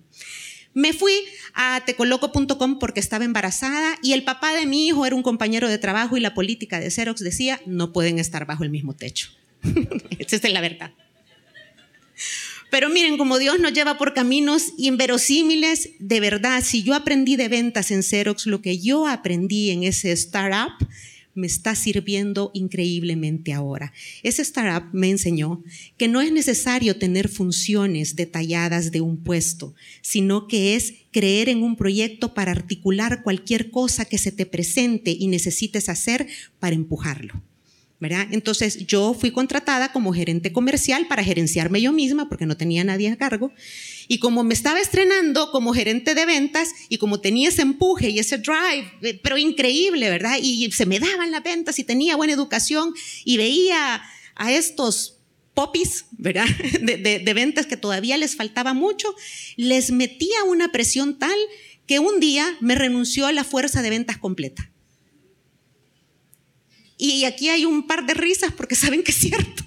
Me 0.74 0.92
fui 0.94 1.14
a 1.54 1.84
tecoloco.com 1.86 2.80
porque 2.80 3.00
estaba 3.00 3.26
embarazada 3.26 3.98
y 4.02 4.14
el 4.14 4.24
papá 4.24 4.54
de 4.54 4.66
mi 4.66 4.88
hijo 4.88 5.06
era 5.06 5.16
un 5.16 5.22
compañero 5.22 5.70
de 5.70 5.78
trabajo 5.78 6.18
y 6.18 6.20
la 6.20 6.34
política 6.34 6.80
de 6.80 6.90
Xerox 6.90 7.22
decía, 7.22 7.62
no 7.66 7.94
pueden 7.94 8.18
estar 8.18 8.46
bajo 8.46 8.64
el 8.64 8.72
mismo 8.72 8.96
techo. 8.96 9.30
Esa 10.20 10.36
es 10.36 10.54
la 10.54 10.62
verdad. 10.62 10.92
Pero 12.74 12.90
miren, 12.90 13.18
como 13.18 13.38
Dios 13.38 13.60
nos 13.60 13.74
lleva 13.74 14.00
por 14.00 14.16
caminos 14.16 14.74
inverosímiles, 14.78 15.92
de 16.00 16.20
verdad, 16.20 16.64
si 16.64 16.82
yo 16.82 16.96
aprendí 16.96 17.36
de 17.36 17.48
ventas 17.48 17.92
en 17.92 18.02
Xerox, 18.02 18.48
lo 18.48 18.64
que 18.64 18.80
yo 18.80 19.06
aprendí 19.06 19.70
en 19.70 19.84
ese 19.84 20.12
startup 20.14 20.74
me 21.36 21.48
está 21.48 21.76
sirviendo 21.76 22.52
increíblemente 22.54 23.54
ahora. 23.54 23.94
Ese 24.24 24.42
startup 24.42 24.90
me 24.92 25.10
enseñó 25.10 25.64
que 25.98 26.08
no 26.08 26.22
es 26.22 26.32
necesario 26.32 26.98
tener 26.98 27.30
funciones 27.30 28.16
detalladas 28.16 28.92
de 28.92 29.02
un 29.02 29.18
puesto, 29.24 29.76
sino 30.02 30.48
que 30.48 30.76
es 30.76 30.96
creer 31.12 31.50
en 31.50 31.62
un 31.62 31.76
proyecto 31.76 32.34
para 32.34 32.52
articular 32.52 33.22
cualquier 33.22 33.70
cosa 33.70 34.06
que 34.06 34.18
se 34.18 34.32
te 34.32 34.48
presente 34.48 35.12
y 35.12 35.28
necesites 35.28 35.90
hacer 35.90 36.28
para 36.60 36.76
empujarlo. 36.76 37.42
Entonces 38.32 38.86
yo 38.86 39.14
fui 39.14 39.32
contratada 39.32 39.92
como 39.92 40.14
gerente 40.14 40.52
comercial 40.52 41.08
para 41.08 41.24
gerenciarme 41.24 41.82
yo 41.82 41.92
misma 41.92 42.30
porque 42.30 42.46
no 42.46 42.58
tenía 42.58 42.84
nadie 42.84 43.10
a 43.10 43.18
cargo. 43.18 43.52
Y 44.08 44.20
como 44.20 44.44
me 44.44 44.54
estaba 44.54 44.80
estrenando 44.80 45.52
como 45.52 45.74
gerente 45.74 46.14
de 46.14 46.26
ventas 46.26 46.70
y 46.90 46.98
como 46.98 47.22
tenía 47.22 47.50
ese 47.50 47.62
empuje 47.62 48.10
y 48.10 48.20
ese 48.20 48.38
drive, 48.38 48.92
eh, 49.02 49.20
pero 49.24 49.38
increíble, 49.38 50.10
¿verdad? 50.10 50.38
Y 50.42 50.72
se 50.72 50.86
me 50.86 51.00
daban 51.00 51.32
las 51.32 51.44
ventas 51.44 51.80
y 51.80 51.84
tenía 51.84 52.16
buena 52.16 52.34
educación 52.34 52.94
y 53.24 53.38
veía 53.38 54.04
a 54.36 54.52
estos 54.52 55.20
popis, 55.54 56.06
¿verdad? 56.12 56.46
De, 56.82 56.98
de 57.20 57.34
ventas 57.34 57.66
que 57.66 57.78
todavía 57.78 58.18
les 58.18 58.36
faltaba 58.36 58.74
mucho, 58.74 59.16
les 59.56 59.92
metía 59.92 60.44
una 60.46 60.72
presión 60.72 61.18
tal 61.18 61.38
que 61.86 62.00
un 62.00 62.20
día 62.20 62.58
me 62.60 62.76
renunció 62.76 63.28
a 63.28 63.32
la 63.32 63.44
fuerza 63.44 63.82
de 63.82 63.90
ventas 63.90 64.18
completa. 64.18 64.73
Y 66.98 67.26
aquí 67.26 67.50
hay 67.50 67.66
un 67.66 67.88
par 67.88 68.06
de 68.06 68.14
risas 68.14 68.52
porque 68.56 68.76
saben 68.76 69.04
que 69.04 69.12
es 69.12 69.18
cierto. 69.18 69.64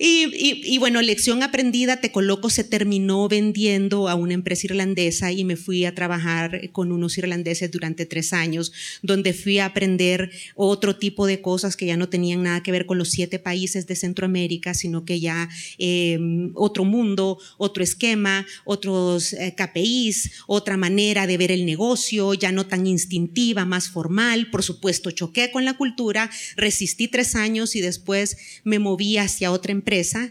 Y, 0.00 0.78
bueno, 0.78 1.02
lección 1.02 1.42
aprendida, 1.42 2.00
Te 2.00 2.12
Coloco 2.12 2.50
se 2.50 2.62
terminó 2.62 3.28
vendiendo 3.28 4.08
a 4.08 4.14
una 4.14 4.34
empresa 4.34 4.68
irlandesa 4.68 5.32
y 5.32 5.42
me 5.42 5.56
fui 5.56 5.84
a 5.86 5.94
trabajar 5.94 6.70
con 6.70 6.92
unos 6.92 7.18
irlandeses 7.18 7.68
durante 7.72 8.06
tres 8.06 8.32
años, 8.32 8.72
donde 9.02 9.32
fui 9.32 9.58
a 9.58 9.66
aprender 9.66 10.30
otro 10.54 10.96
tipo 10.96 11.26
de 11.26 11.40
cosas 11.40 11.76
que 11.76 11.86
ya 11.86 11.96
no 11.96 12.08
tenían 12.08 12.44
nada 12.44 12.62
que 12.62 12.70
ver 12.70 12.86
con 12.86 12.96
los 12.96 13.10
siete 13.10 13.40
países 13.40 13.88
de 13.88 13.96
Centroamérica, 13.96 14.72
sino 14.72 15.04
que 15.04 15.18
ya 15.18 15.48
em, 15.78 16.52
otro 16.54 16.84
mundo, 16.84 17.38
otro 17.56 17.82
esquema, 17.82 18.46
otros 18.64 19.32
eh, 19.32 19.56
KPIs, 19.56 20.30
otra 20.46 20.76
manera 20.76 21.26
de 21.26 21.38
ver 21.38 21.50
el 21.50 21.66
negocio, 21.66 22.34
ya 22.34 22.52
no 22.52 22.66
tan 22.66 22.86
instintiva, 22.86 23.64
más 23.64 23.88
formal. 23.88 24.48
Por 24.52 24.62
supuesto, 24.62 25.10
choqué 25.10 25.50
con 25.50 25.64
la 25.64 25.76
cultura, 25.76 26.30
resistí 26.56 27.08
tres 27.08 27.34
años 27.34 27.74
y 27.74 27.80
después 27.80 28.36
me 28.62 28.78
moví 28.78 29.16
hacia 29.16 29.50
otra 29.50 29.72
empresa 29.72 29.87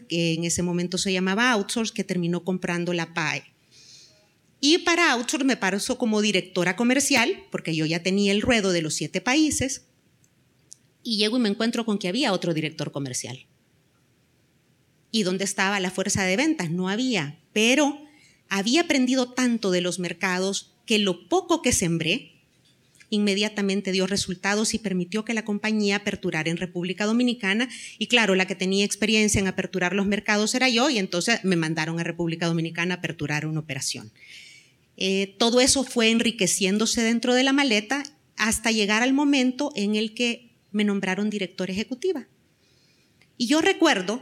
que 0.08 0.34
en 0.34 0.44
ese 0.44 0.62
momento 0.62 0.98
se 0.98 1.12
llamaba 1.12 1.52
Outsource, 1.52 1.94
que 1.94 2.04
terminó 2.04 2.44
comprando 2.44 2.94
la 2.94 3.14
PAE. 3.14 3.44
Y 4.60 4.80
para 4.80 5.12
Outsource 5.14 5.46
me 5.46 5.58
pasó 5.58 5.98
como 5.98 6.22
directora 6.22 6.76
comercial, 6.76 7.44
porque 7.52 7.76
yo 7.76 7.86
ya 7.86 8.04
tenía 8.04 8.32
el 8.32 8.42
ruedo 8.42 8.72
de 8.72 8.82
los 8.82 8.94
siete 8.94 9.22
países, 9.22 9.86
y 11.04 11.18
llego 11.18 11.38
y 11.38 11.40
me 11.40 11.50
encuentro 11.50 11.86
con 11.86 11.98
que 11.98 12.08
había 12.08 12.34
otro 12.34 12.54
director 12.54 12.92
comercial. 12.92 13.46
¿Y 15.12 15.24
dónde 15.24 15.46
estaba 15.46 15.80
la 15.80 15.90
fuerza 15.90 16.24
de 16.24 16.36
ventas? 16.36 16.70
No 16.70 16.90
había, 16.90 17.40
pero 17.54 17.98
había 18.50 18.82
aprendido 18.82 19.34
tanto 19.34 19.72
de 19.72 19.82
los 19.82 20.00
mercados 20.00 20.76
que 20.86 21.00
lo 21.00 21.30
poco 21.30 21.62
que 21.62 21.72
sembré 21.72 22.37
inmediatamente 23.10 23.92
dio 23.92 24.08
resultados 24.08 24.74
y 24.74 24.80
permitió 24.80 25.24
que 25.24 25.34
la 25.34 25.46
compañía 25.46 25.98
aperturara 25.98 26.50
en 26.50 26.58
República 26.58 27.06
Dominicana. 27.06 27.70
Y 27.98 28.08
claro, 28.08 28.36
la 28.36 28.48
que 28.48 28.56
tenía 28.56 28.86
experiencia 28.86 29.40
en 29.40 29.48
aperturar 29.48 29.94
los 29.94 30.06
mercados 30.06 30.54
era 30.56 30.70
yo 30.70 30.90
y 30.90 30.98
entonces 30.98 31.44
me 31.44 31.56
mandaron 31.56 32.00
a 32.00 32.04
República 32.04 32.48
Dominicana 32.48 32.96
a 32.96 32.98
aperturar 32.98 33.46
una 33.46 33.60
operación. 33.60 34.12
Eh, 34.98 35.36
todo 35.38 35.62
eso 35.62 35.84
fue 35.84 36.10
enriqueciéndose 36.10 37.02
dentro 37.02 37.34
de 37.34 37.44
la 37.44 37.54
maleta 37.54 38.04
hasta 38.36 38.72
llegar 38.72 39.04
al 39.04 39.14
momento 39.14 39.72
en 39.76 39.96
el 39.96 40.14
que 40.14 40.52
me 40.72 40.84
nombraron 40.84 41.30
directora 41.30 41.72
ejecutiva. 41.72 42.28
Y 43.38 43.48
yo 43.48 43.62
recuerdo 43.62 44.22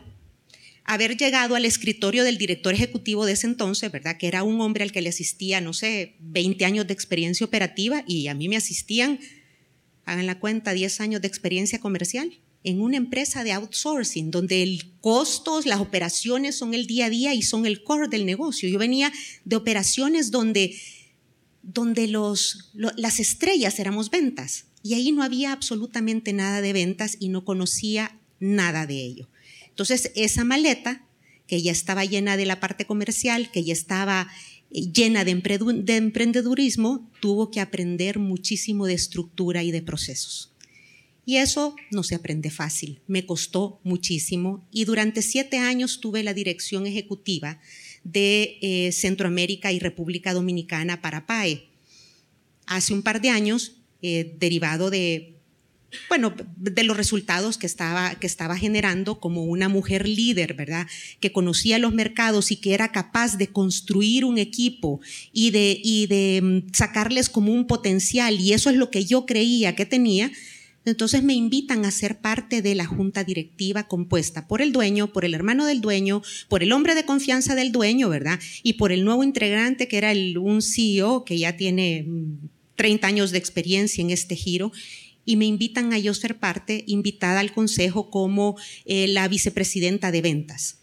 haber 0.85 1.17
llegado 1.17 1.55
al 1.55 1.65
escritorio 1.65 2.23
del 2.23 2.37
director 2.37 2.73
ejecutivo 2.73 3.25
de 3.25 3.33
ese 3.33 3.47
entonces, 3.47 3.91
¿verdad? 3.91 4.17
Que 4.17 4.27
era 4.27 4.43
un 4.43 4.61
hombre 4.61 4.83
al 4.83 4.91
que 4.91 5.01
le 5.01 5.09
asistía, 5.09 5.59
no 5.59 5.73
sé, 5.73 6.15
20 6.19 6.63
años 6.63 6.87
de 6.87 6.93
experiencia 6.93 7.45
operativa 7.45 8.03
y 8.07 8.27
a 8.27 8.35
mí 8.35 8.47
me 8.47 8.55
asistían, 8.55 9.19
hagan 10.05 10.27
la 10.27 10.39
cuenta, 10.39 10.73
10 10.73 11.01
años 11.01 11.21
de 11.21 11.27
experiencia 11.27 11.79
comercial 11.79 12.39
en 12.63 12.81
una 12.81 12.97
empresa 12.97 13.43
de 13.43 13.51
outsourcing, 13.51 14.31
donde 14.31 14.63
el 14.63 14.91
costos, 14.99 15.65
las 15.65 15.79
operaciones 15.79 16.55
son 16.55 16.73
el 16.73 16.87
día 16.87 17.05
a 17.05 17.09
día 17.09 17.33
y 17.33 17.43
son 17.43 17.65
el 17.65 17.83
core 17.83 18.07
del 18.07 18.25
negocio. 18.25 18.67
Yo 18.67 18.79
venía 18.79 19.11
de 19.43 19.55
operaciones 19.55 20.31
donde, 20.31 20.75
donde 21.61 22.07
los, 22.07 22.71
las 22.73 23.19
estrellas 23.19 23.79
éramos 23.79 24.09
ventas 24.09 24.65
y 24.81 24.95
ahí 24.95 25.11
no 25.11 25.21
había 25.21 25.51
absolutamente 25.51 26.33
nada 26.33 26.61
de 26.61 26.73
ventas 26.73 27.17
y 27.19 27.29
no 27.29 27.45
conocía 27.45 28.19
nada 28.39 28.87
de 28.87 29.03
ello. 29.03 29.29
Entonces, 29.75 30.13
esa 30.15 30.45
maleta, 30.45 31.05
que 31.47 31.61
ya 31.61 31.73
estaba 31.73 32.05
llena 32.05 32.37
de 32.37 32.45
la 32.45 32.61
parte 32.61 32.85
comercial, 32.85 33.51
que 33.51 33.61
ya 33.65 33.73
estaba 33.73 34.29
eh, 34.71 34.89
llena 34.93 35.25
de, 35.25 35.31
emprendedurismo, 35.31 37.11
tuvo 37.19 37.51
que 37.51 37.59
aprender 37.59 38.17
muchísimo 38.17 38.85
de 38.85 38.93
estructura 38.93 39.63
y 39.63 39.71
de 39.71 39.81
procesos. 39.81 40.53
Y 41.25 41.37
eso 41.37 41.75
no 41.91 42.03
se 42.03 42.15
aprende 42.15 42.51
fácil, 42.51 43.01
me 43.05 43.25
costó 43.25 43.81
muchísimo 43.83 44.65
y 44.71 44.85
durante 44.85 45.21
siete 45.21 45.57
años 45.57 45.99
tuve 45.99 46.23
la 46.23 46.33
dirección 46.33 46.87
ejecutiva 46.87 47.59
de 48.05 48.57
eh, 48.61 48.93
Centroamérica 48.93 49.73
y 49.73 49.79
República 49.79 50.33
Dominicana 50.33 51.01
para 51.01 51.25
PAE. 51.25 51.67
Hace 52.65 52.93
un 52.93 53.01
par 53.01 53.19
de 53.19 53.29
años, 53.29 53.73
eh, 54.01 54.37
derivado 54.39 54.89
de 54.89 55.34
bueno, 56.09 56.33
de 56.57 56.83
los 56.83 56.97
resultados 56.97 57.57
que 57.57 57.65
estaba, 57.65 58.15
que 58.15 58.27
estaba 58.27 58.57
generando 58.57 59.19
como 59.19 59.43
una 59.43 59.69
mujer 59.69 60.07
líder, 60.07 60.53
¿verdad? 60.53 60.87
Que 61.19 61.31
conocía 61.31 61.79
los 61.79 61.93
mercados 61.93 62.51
y 62.51 62.57
que 62.57 62.73
era 62.73 62.91
capaz 62.91 63.37
de 63.37 63.47
construir 63.47 64.25
un 64.25 64.37
equipo 64.37 64.99
y 65.31 65.51
de, 65.51 65.79
y 65.83 66.07
de 66.07 66.41
mm, 66.41 66.73
sacarles 66.73 67.29
como 67.29 67.53
un 67.53 67.67
potencial. 67.67 68.39
Y 68.39 68.53
eso 68.53 68.69
es 68.69 68.75
lo 68.75 68.91
que 68.91 69.05
yo 69.05 69.25
creía 69.25 69.75
que 69.75 69.85
tenía. 69.85 70.31
Entonces 70.85 71.23
me 71.23 71.33
invitan 71.33 71.83
a 71.83 71.91
ser 71.91 72.19
parte 72.19 72.61
de 72.61 72.75
la 72.75 72.85
junta 72.85 73.23
directiva 73.23 73.87
compuesta 73.87 74.47
por 74.47 74.61
el 74.61 74.71
dueño, 74.71 75.11
por 75.11 75.25
el 75.25 75.33
hermano 75.33 75.65
del 75.65 75.81
dueño, 75.81 76.21
por 76.47 76.61
el 76.61 76.71
hombre 76.71 76.93
de 76.93 77.05
confianza 77.05 77.55
del 77.55 77.71
dueño, 77.71 78.07
¿verdad? 78.07 78.39
Y 78.61 78.73
por 78.73 78.91
el 78.91 79.03
nuevo 79.03 79.23
integrante 79.23 79.87
que 79.87 79.97
era 79.97 80.11
el, 80.11 80.37
un 80.37 80.61
CEO 80.61 81.25
que 81.25 81.39
ya 81.39 81.57
tiene 81.57 82.05
30 82.75 83.07
mm, 83.07 83.09
años 83.09 83.31
de 83.31 83.39
experiencia 83.39 84.03
en 84.03 84.11
este 84.11 84.35
giro 84.35 84.71
y 85.25 85.35
me 85.35 85.45
invitan 85.45 85.91
a 85.91 85.99
yo 85.99 86.13
ser 86.13 86.37
parte, 86.37 86.83
invitada 86.87 87.39
al 87.39 87.51
consejo 87.51 88.09
como 88.09 88.55
eh, 88.85 89.07
la 89.07 89.27
vicepresidenta 89.27 90.11
de 90.11 90.21
ventas. 90.21 90.77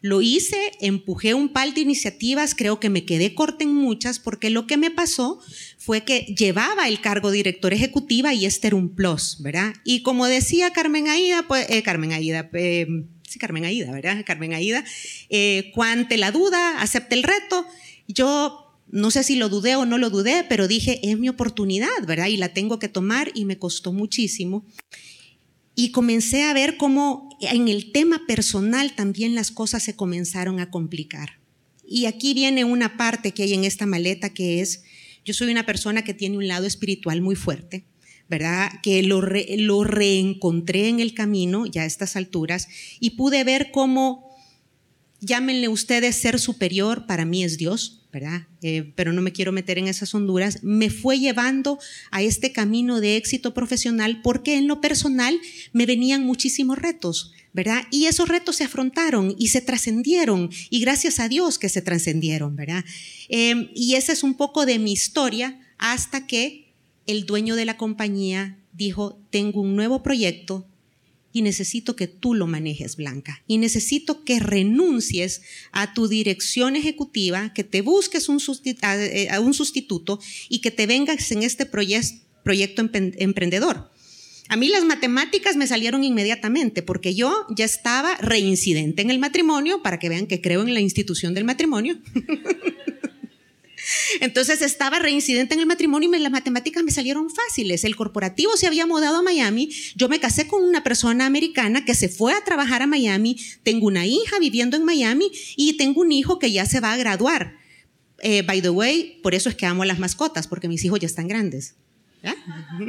Lo 0.00 0.22
hice, 0.22 0.56
empujé 0.80 1.34
un 1.34 1.48
par 1.48 1.74
de 1.74 1.80
iniciativas, 1.80 2.54
creo 2.54 2.78
que 2.78 2.88
me 2.88 3.04
quedé 3.04 3.34
corta 3.34 3.64
en 3.64 3.74
muchas, 3.74 4.20
porque 4.20 4.48
lo 4.48 4.66
que 4.68 4.76
me 4.76 4.92
pasó 4.92 5.40
fue 5.76 6.04
que 6.04 6.20
llevaba 6.38 6.86
el 6.86 7.00
cargo 7.00 7.30
de 7.30 7.38
director 7.38 7.72
ejecutiva 7.72 8.32
y 8.32 8.46
este 8.46 8.68
era 8.68 8.76
un 8.76 8.94
plus, 8.94 9.38
¿verdad? 9.40 9.74
Y 9.84 10.02
como 10.02 10.26
decía 10.26 10.72
Carmen 10.72 11.08
Aida, 11.08 11.46
pues, 11.48 11.66
eh, 11.68 11.82
Carmen 11.82 12.12
Aida, 12.12 12.48
eh, 12.52 12.86
sí, 13.28 13.40
Carmen 13.40 13.64
Aida, 13.64 13.90
¿verdad? 13.90 14.22
Carmen 14.24 14.54
Aida, 14.54 14.84
cuante 15.74 16.16
la 16.16 16.30
duda, 16.30 16.80
acepte 16.80 17.16
el 17.16 17.24
reto. 17.24 17.66
Yo 18.06 18.67
no 18.90 19.10
sé 19.10 19.22
si 19.22 19.36
lo 19.36 19.48
dudé 19.48 19.76
o 19.76 19.84
no 19.84 19.98
lo 19.98 20.10
dudé, 20.10 20.44
pero 20.48 20.68
dije, 20.68 21.00
es 21.02 21.18
mi 21.18 21.28
oportunidad, 21.28 21.88
¿verdad? 22.06 22.26
Y 22.26 22.36
la 22.36 22.54
tengo 22.54 22.78
que 22.78 22.88
tomar 22.88 23.30
y 23.34 23.44
me 23.44 23.58
costó 23.58 23.92
muchísimo. 23.92 24.64
Y 25.74 25.90
comencé 25.90 26.42
a 26.42 26.54
ver 26.54 26.76
cómo 26.76 27.28
en 27.40 27.68
el 27.68 27.92
tema 27.92 28.22
personal 28.26 28.94
también 28.94 29.34
las 29.34 29.50
cosas 29.50 29.82
se 29.82 29.94
comenzaron 29.94 30.58
a 30.58 30.70
complicar. 30.70 31.38
Y 31.86 32.06
aquí 32.06 32.34
viene 32.34 32.64
una 32.64 32.96
parte 32.96 33.32
que 33.32 33.44
hay 33.44 33.54
en 33.54 33.64
esta 33.64 33.86
maleta 33.86 34.30
que 34.30 34.60
es, 34.60 34.82
yo 35.24 35.34
soy 35.34 35.50
una 35.50 35.66
persona 35.66 36.02
que 36.02 36.14
tiene 36.14 36.36
un 36.36 36.48
lado 36.48 36.66
espiritual 36.66 37.20
muy 37.20 37.36
fuerte, 37.36 37.84
¿verdad? 38.28 38.70
Que 38.82 39.02
lo, 39.02 39.22
lo 39.22 39.84
reencontré 39.84 40.88
en 40.88 41.00
el 41.00 41.14
camino 41.14 41.66
ya 41.66 41.82
a 41.82 41.86
estas 41.86 42.16
alturas 42.16 42.68
y 43.00 43.10
pude 43.10 43.44
ver 43.44 43.70
cómo, 43.70 44.36
llámenle 45.20 45.68
ustedes 45.68 46.16
ser 46.16 46.38
superior, 46.38 47.06
para 47.06 47.24
mí 47.24 47.44
es 47.44 47.56
Dios, 47.56 47.97
Eh, 48.62 48.92
pero 48.96 49.12
no 49.12 49.22
me 49.22 49.32
quiero 49.32 49.52
meter 49.52 49.78
en 49.78 49.86
esas 49.86 50.14
honduras, 50.14 50.64
me 50.64 50.90
fue 50.90 51.18
llevando 51.18 51.78
a 52.10 52.22
este 52.22 52.52
camino 52.52 53.00
de 53.00 53.16
éxito 53.16 53.54
profesional 53.54 54.20
porque 54.22 54.56
en 54.56 54.66
lo 54.66 54.80
personal 54.80 55.38
me 55.72 55.86
venían 55.86 56.24
muchísimos 56.24 56.78
retos, 56.78 57.32
¿verdad? 57.52 57.84
Y 57.90 58.06
esos 58.06 58.28
retos 58.28 58.56
se 58.56 58.64
afrontaron 58.64 59.34
y 59.38 59.48
se 59.48 59.60
trascendieron 59.60 60.50
y 60.70 60.80
gracias 60.80 61.20
a 61.20 61.28
Dios 61.28 61.58
que 61.58 61.68
se 61.68 61.82
trascendieron, 61.82 62.56
¿verdad? 62.56 62.84
Eh, 63.28 63.70
y 63.74 63.94
esa 63.94 64.12
es 64.12 64.22
un 64.22 64.34
poco 64.34 64.66
de 64.66 64.78
mi 64.78 64.92
historia 64.92 65.60
hasta 65.78 66.26
que 66.26 66.72
el 67.06 67.24
dueño 67.24 67.56
de 67.56 67.66
la 67.66 67.76
compañía 67.76 68.58
dijo, 68.72 69.20
tengo 69.30 69.60
un 69.60 69.76
nuevo 69.76 70.02
proyecto 70.02 70.66
y 71.32 71.42
necesito 71.42 71.96
que 71.96 72.06
tú 72.06 72.34
lo 72.34 72.46
manejes, 72.46 72.96
Blanca. 72.96 73.42
Y 73.46 73.58
necesito 73.58 74.24
que 74.24 74.40
renuncies 74.40 75.42
a 75.72 75.94
tu 75.94 76.08
dirección 76.08 76.76
ejecutiva, 76.76 77.52
que 77.52 77.64
te 77.64 77.82
busques 77.82 78.28
un, 78.28 78.40
eh, 78.64 79.38
un 79.38 79.54
sustituto 79.54 80.20
y 80.48 80.60
que 80.60 80.70
te 80.70 80.86
vengas 80.86 81.30
en 81.32 81.42
este 81.42 81.66
proyecto 81.66 82.82
emprendedor. 82.84 83.90
A 84.48 84.56
mí 84.56 84.68
las 84.68 84.84
matemáticas 84.84 85.56
me 85.56 85.66
salieron 85.66 86.04
inmediatamente 86.04 86.82
porque 86.82 87.14
yo 87.14 87.46
ya 87.50 87.66
estaba 87.66 88.16
reincidente 88.16 89.02
en 89.02 89.10
el 89.10 89.18
matrimonio, 89.18 89.82
para 89.82 89.98
que 89.98 90.08
vean 90.08 90.26
que 90.26 90.40
creo 90.40 90.62
en 90.62 90.72
la 90.72 90.80
institución 90.80 91.34
del 91.34 91.44
matrimonio. 91.44 91.98
Entonces 94.20 94.62
estaba 94.62 94.98
reincidente 94.98 95.54
en 95.54 95.60
el 95.60 95.66
matrimonio 95.66 96.12
y 96.14 96.18
las 96.18 96.32
matemáticas 96.32 96.82
me 96.82 96.90
salieron 96.90 97.30
fáciles. 97.30 97.84
El 97.84 97.96
corporativo 97.96 98.56
se 98.56 98.66
había 98.66 98.86
mudado 98.86 99.18
a 99.18 99.22
Miami. 99.22 99.70
Yo 99.96 100.08
me 100.08 100.20
casé 100.20 100.46
con 100.46 100.62
una 100.62 100.82
persona 100.82 101.26
americana 101.26 101.84
que 101.84 101.94
se 101.94 102.08
fue 102.08 102.34
a 102.34 102.44
trabajar 102.44 102.82
a 102.82 102.86
Miami. 102.86 103.36
Tengo 103.62 103.86
una 103.86 104.06
hija 104.06 104.38
viviendo 104.38 104.76
en 104.76 104.84
Miami 104.84 105.30
y 105.56 105.76
tengo 105.76 106.00
un 106.00 106.12
hijo 106.12 106.38
que 106.38 106.52
ya 106.52 106.66
se 106.66 106.80
va 106.80 106.92
a 106.92 106.96
graduar. 106.96 107.56
Eh, 108.20 108.42
by 108.42 108.60
the 108.60 108.70
way, 108.70 109.20
por 109.22 109.34
eso 109.34 109.48
es 109.48 109.54
que 109.54 109.66
amo 109.66 109.84
a 109.84 109.86
las 109.86 109.98
mascotas, 109.98 110.48
porque 110.48 110.68
mis 110.68 110.84
hijos 110.84 110.98
ya 111.00 111.06
están 111.06 111.28
grandes. 111.28 111.76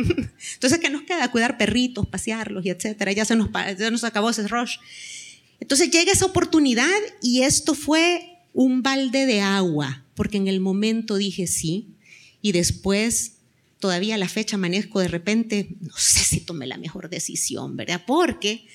Entonces, 0.53 0.79
¿qué 0.79 0.89
nos 0.89 1.03
queda? 1.03 1.29
Cuidar 1.31 1.57
perritos, 1.57 2.07
pasearlos 2.07 2.65
y 2.65 2.69
etcétera. 2.69 3.11
Ya 3.11 3.25
se 3.25 3.35
nos, 3.35 3.49
ya 3.77 3.91
nos 3.91 4.03
acabó 4.03 4.31
ese 4.31 4.47
rush. 4.47 4.77
Entonces 5.59 5.91
llega 5.91 6.11
esa 6.11 6.25
oportunidad 6.25 6.87
y 7.21 7.41
esto 7.41 7.75
fue 7.75 8.38
un 8.53 8.81
balde 8.83 9.25
de 9.25 9.41
agua 9.41 10.03
porque 10.15 10.37
en 10.37 10.47
el 10.47 10.59
momento 10.59 11.15
dije 11.15 11.47
sí 11.47 11.87
y 12.41 12.51
después 12.51 13.33
todavía 13.79 14.15
a 14.15 14.17
la 14.17 14.27
fecha 14.27 14.55
amanezco 14.55 14.99
de 14.99 15.07
repente, 15.07 15.69
no 15.79 15.93
sé 15.95 16.19
si 16.19 16.41
tomé 16.41 16.67
la 16.67 16.77
mejor 16.77 17.09
decisión, 17.09 17.77
¿verdad? 17.77 18.03
Porque 18.05 18.65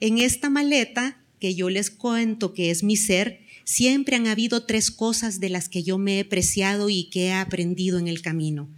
en 0.00 0.18
esta 0.18 0.50
maleta 0.50 1.20
que 1.38 1.54
yo 1.54 1.70
les 1.70 1.90
cuento 1.90 2.52
que 2.52 2.70
es 2.70 2.82
mi 2.82 2.96
ser, 2.96 3.40
siempre 3.64 4.16
han 4.16 4.26
habido 4.26 4.64
tres 4.64 4.90
cosas 4.90 5.40
de 5.40 5.50
las 5.50 5.68
que 5.68 5.82
yo 5.82 5.98
me 5.98 6.18
he 6.18 6.24
preciado 6.24 6.88
y 6.90 7.04
que 7.04 7.26
he 7.26 7.32
aprendido 7.32 7.98
en 7.98 8.08
el 8.08 8.22
camino. 8.22 8.68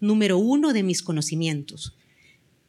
Número 0.00 0.38
uno, 0.38 0.72
de 0.72 0.82
mis 0.82 1.02
conocimientos 1.02 1.94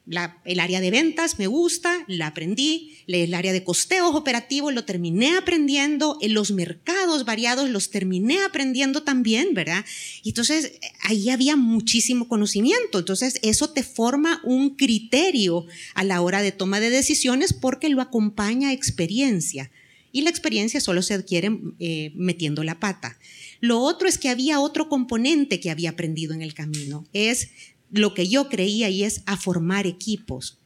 el 0.08 0.60
área 0.60 0.82
de 0.82 0.92
ventas 0.92 1.40
me 1.40 1.48
gusta, 1.48 2.06
la 2.08 2.28
aprendí, 2.28 2.98
el 3.08 3.34
área 3.34 3.54
de 3.54 3.64
costeos 3.64 4.14
operativos 4.14 4.74
lo 4.74 4.86
terminé 4.86 5.36
aprendiendo, 5.36 6.18
en 6.22 6.34
los 6.34 6.52
mercados 6.52 7.26
variados 7.26 7.70
los 7.70 7.90
terminé 7.90 8.44
aprendiendo 8.44 9.04
también, 9.04 9.54
¿verdad? 9.54 9.84
Y 10.24 10.30
entonces 10.30 10.74
ahí 11.02 11.30
había 11.30 11.56
muchísimo 11.56 12.28
conocimiento, 12.28 13.00
entonces 13.00 13.40
eso 13.42 13.72
te 13.72 13.84
forma 13.84 14.42
un 14.44 14.76
criterio 14.76 15.66
a 15.96 16.04
la 16.04 16.22
hora 16.22 16.42
de 16.42 16.52
toma 16.52 16.80
de 16.80 16.92
decisiones 16.92 17.54
porque 17.54 17.90
lo 17.90 18.02
acompaña 18.02 18.74
experiencia 18.74 19.72
y 20.12 20.22
la 20.22 20.30
experiencia 20.30 20.80
solo 20.80 21.02
se 21.02 21.14
adquiere 21.14 21.60
eh, 21.80 22.14
metiendo 22.16 22.64
la 22.64 22.80
pata. 22.80 23.20
Lo 23.60 23.80
otro 23.80 24.08
es 24.08 24.18
que 24.18 24.30
había 24.30 24.62
otro 24.62 24.88
componente 24.88 25.60
que 25.60 25.72
había 25.72 25.90
aprendido 25.90 26.34
en 26.34 26.42
el 26.42 26.54
camino, 26.54 27.06
es 27.12 27.50
lo 27.96 28.14
que 28.14 28.28
yo 28.28 28.50
creía 28.50 28.90
y 28.90 29.04
es 29.04 29.22
a 29.26 29.38
formar 29.38 29.88
equipos. 29.88 30.60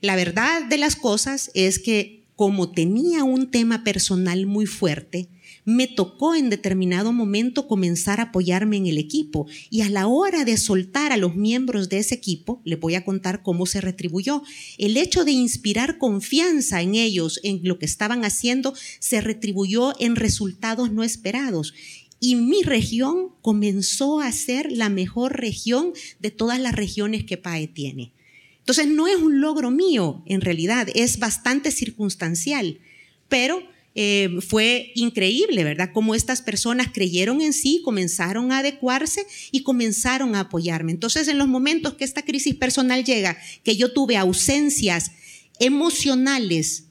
La 0.00 0.16
verdad 0.16 0.64
de 0.64 0.78
las 0.78 0.96
cosas 0.96 1.50
es 1.54 1.78
que 1.78 2.24
como 2.36 2.70
tenía 2.70 3.24
un 3.24 3.50
tema 3.50 3.82
personal 3.82 4.46
muy 4.46 4.66
fuerte, 4.66 5.30
me 5.64 5.86
tocó 5.86 6.34
en 6.34 6.50
determinado 6.50 7.12
momento 7.12 7.66
comenzar 7.66 8.20
a 8.20 8.24
apoyarme 8.24 8.76
en 8.76 8.86
el 8.86 8.98
equipo 8.98 9.46
y 9.70 9.80
a 9.80 9.88
la 9.88 10.06
hora 10.06 10.44
de 10.44 10.58
soltar 10.58 11.12
a 11.12 11.16
los 11.16 11.34
miembros 11.34 11.88
de 11.88 11.98
ese 11.98 12.14
equipo, 12.14 12.60
les 12.64 12.78
voy 12.78 12.94
a 12.94 13.04
contar 13.04 13.42
cómo 13.42 13.64
se 13.64 13.80
retribuyó. 13.80 14.42
El 14.76 14.98
hecho 14.98 15.24
de 15.24 15.32
inspirar 15.32 15.96
confianza 15.96 16.82
en 16.82 16.94
ellos, 16.94 17.40
en 17.42 17.60
lo 17.64 17.78
que 17.78 17.86
estaban 17.86 18.24
haciendo, 18.24 18.74
se 19.00 19.22
retribuyó 19.22 19.94
en 19.98 20.14
resultados 20.14 20.92
no 20.92 21.02
esperados 21.02 21.72
y 22.20 22.36
mi 22.36 22.62
región 22.62 23.30
comenzó 23.42 24.20
a 24.20 24.32
ser 24.32 24.72
la 24.72 24.88
mejor 24.88 25.38
región 25.38 25.92
de 26.18 26.30
todas 26.30 26.58
las 26.58 26.74
regiones 26.74 27.24
que 27.24 27.36
PAE 27.36 27.68
tiene. 27.68 28.12
Entonces 28.58 28.88
no 28.88 29.06
es 29.06 29.16
un 29.16 29.40
logro 29.40 29.70
mío, 29.70 30.22
en 30.26 30.40
realidad 30.40 30.88
es 30.94 31.18
bastante 31.18 31.70
circunstancial, 31.70 32.80
pero 33.28 33.62
eh, 33.94 34.40
fue 34.46 34.92
increíble, 34.94 35.64
¿verdad? 35.64 35.90
Cómo 35.94 36.14
estas 36.14 36.42
personas 36.42 36.88
creyeron 36.92 37.40
en 37.40 37.52
sí, 37.52 37.80
comenzaron 37.84 38.52
a 38.52 38.58
adecuarse 38.58 39.24
y 39.52 39.62
comenzaron 39.62 40.34
a 40.34 40.40
apoyarme. 40.40 40.92
Entonces 40.92 41.28
en 41.28 41.38
los 41.38 41.48
momentos 41.48 41.94
que 41.94 42.04
esta 42.04 42.22
crisis 42.22 42.54
personal 42.56 43.04
llega, 43.04 43.38
que 43.62 43.76
yo 43.76 43.92
tuve 43.92 44.16
ausencias 44.16 45.12
emocionales, 45.60 46.85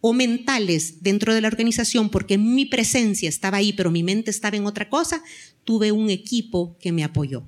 o 0.00 0.12
mentales 0.12 1.02
dentro 1.02 1.34
de 1.34 1.40
la 1.40 1.48
organización, 1.48 2.10
porque 2.10 2.38
mi 2.38 2.66
presencia 2.66 3.28
estaba 3.28 3.58
ahí, 3.58 3.72
pero 3.72 3.90
mi 3.90 4.02
mente 4.02 4.30
estaba 4.30 4.56
en 4.56 4.66
otra 4.66 4.88
cosa, 4.88 5.22
tuve 5.64 5.92
un 5.92 6.10
equipo 6.10 6.76
que 6.78 6.92
me 6.92 7.04
apoyó, 7.04 7.46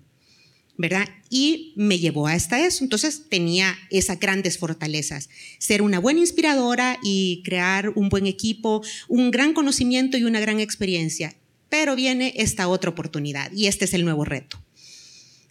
¿verdad? 0.77 1.09
Y 1.31 1.73
me 1.77 1.99
llevó 1.99 2.27
hasta 2.27 2.65
eso. 2.65 2.83
Entonces 2.85 3.25
tenía 3.29 3.77
esas 3.91 4.19
grandes 4.19 4.59
fortalezas, 4.59 5.29
ser 5.59 5.83
una 5.83 5.99
buena 5.99 6.21
inspiradora 6.21 6.99
y 7.03 7.43
crear 7.45 7.91
un 7.91 8.09
buen 8.09 8.27
equipo, 8.27 8.83
un 9.09 9.31
gran 9.31 9.53
conocimiento 9.53 10.17
y 10.17 10.25
una 10.25 10.41
gran 10.41 10.61
experiencia. 10.61 11.37
Pero 11.69 11.97
viene 11.97 12.33
esta 12.37 12.69
otra 12.69 12.91
oportunidad 12.91 13.53
y 13.53 13.67
este 13.67 13.85
es 13.85 13.95
el 13.95 14.05
nuevo 14.05 14.25
reto. 14.25 14.59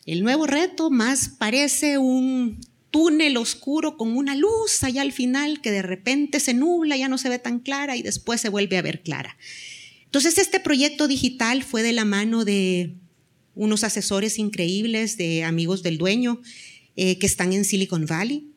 El 0.06 0.24
nuevo 0.24 0.48
reto 0.48 0.90
más 0.90 1.30
parece 1.30 1.98
un 1.98 2.60
túnel 2.92 3.38
oscuro 3.38 3.98
con 3.98 4.16
una 4.16 4.36
luz 4.36 4.84
allá 4.84 5.02
al 5.02 5.12
final 5.12 5.62
que 5.62 5.72
de 5.72 5.82
repente 5.82 6.40
se 6.40 6.54
nubla, 6.54 6.98
ya 6.98 7.10
no 7.10 7.18
se 7.18 7.30
ve 7.30 7.40
tan 7.40 7.60
clara 7.60 7.96
y 7.96 8.02
después 8.02 8.42
se 8.42 8.50
vuelve 8.50 8.78
a 8.78 8.82
ver 8.82 9.02
clara. 9.04 9.38
Entonces 10.06 10.38
este 10.38 10.60
proyecto 10.60 11.08
digital 11.08 11.64
fue 11.64 11.84
de 11.84 11.92
la 11.92 12.06
mano 12.06 12.46
de 12.46 12.96
unos 13.56 13.84
asesores 13.84 14.40
increíbles, 14.40 15.18
de 15.18 15.44
amigos 15.44 15.84
del 15.84 15.98
dueño, 15.98 16.42
eh, 16.96 17.18
que 17.18 17.26
están 17.26 17.54
en 17.54 17.66
Silicon 17.66 18.06
Valley. 18.06 18.52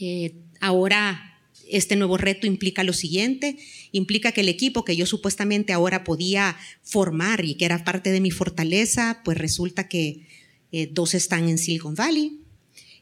Eh, 0.00 0.34
ahora 0.60 1.28
este 1.68 1.96
nuevo 1.96 2.16
reto 2.16 2.46
implica 2.46 2.84
lo 2.84 2.92
siguiente, 2.92 3.58
implica 3.92 4.32
que 4.32 4.40
el 4.40 4.48
equipo 4.48 4.84
que 4.84 4.96
yo 4.96 5.06
supuestamente 5.06 5.72
ahora 5.72 6.04
podía 6.04 6.56
formar 6.82 7.44
y 7.44 7.54
que 7.54 7.64
era 7.64 7.84
parte 7.84 8.10
de 8.10 8.20
mi 8.20 8.30
fortaleza, 8.30 9.20
pues 9.24 9.36
resulta 9.38 9.88
que 9.88 10.26
eh, 10.72 10.88
dos 10.92 11.14
están 11.14 11.48
en 11.48 11.58
Silicon 11.58 11.94
Valley, 11.94 12.40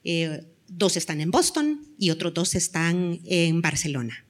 eh, 0.06 0.44
dos 0.68 0.96
están 0.96 1.20
en 1.20 1.30
Boston 1.30 1.80
y 1.98 2.10
otros 2.10 2.32
dos 2.32 2.54
están 2.54 3.20
en 3.24 3.60
Barcelona. 3.60 4.24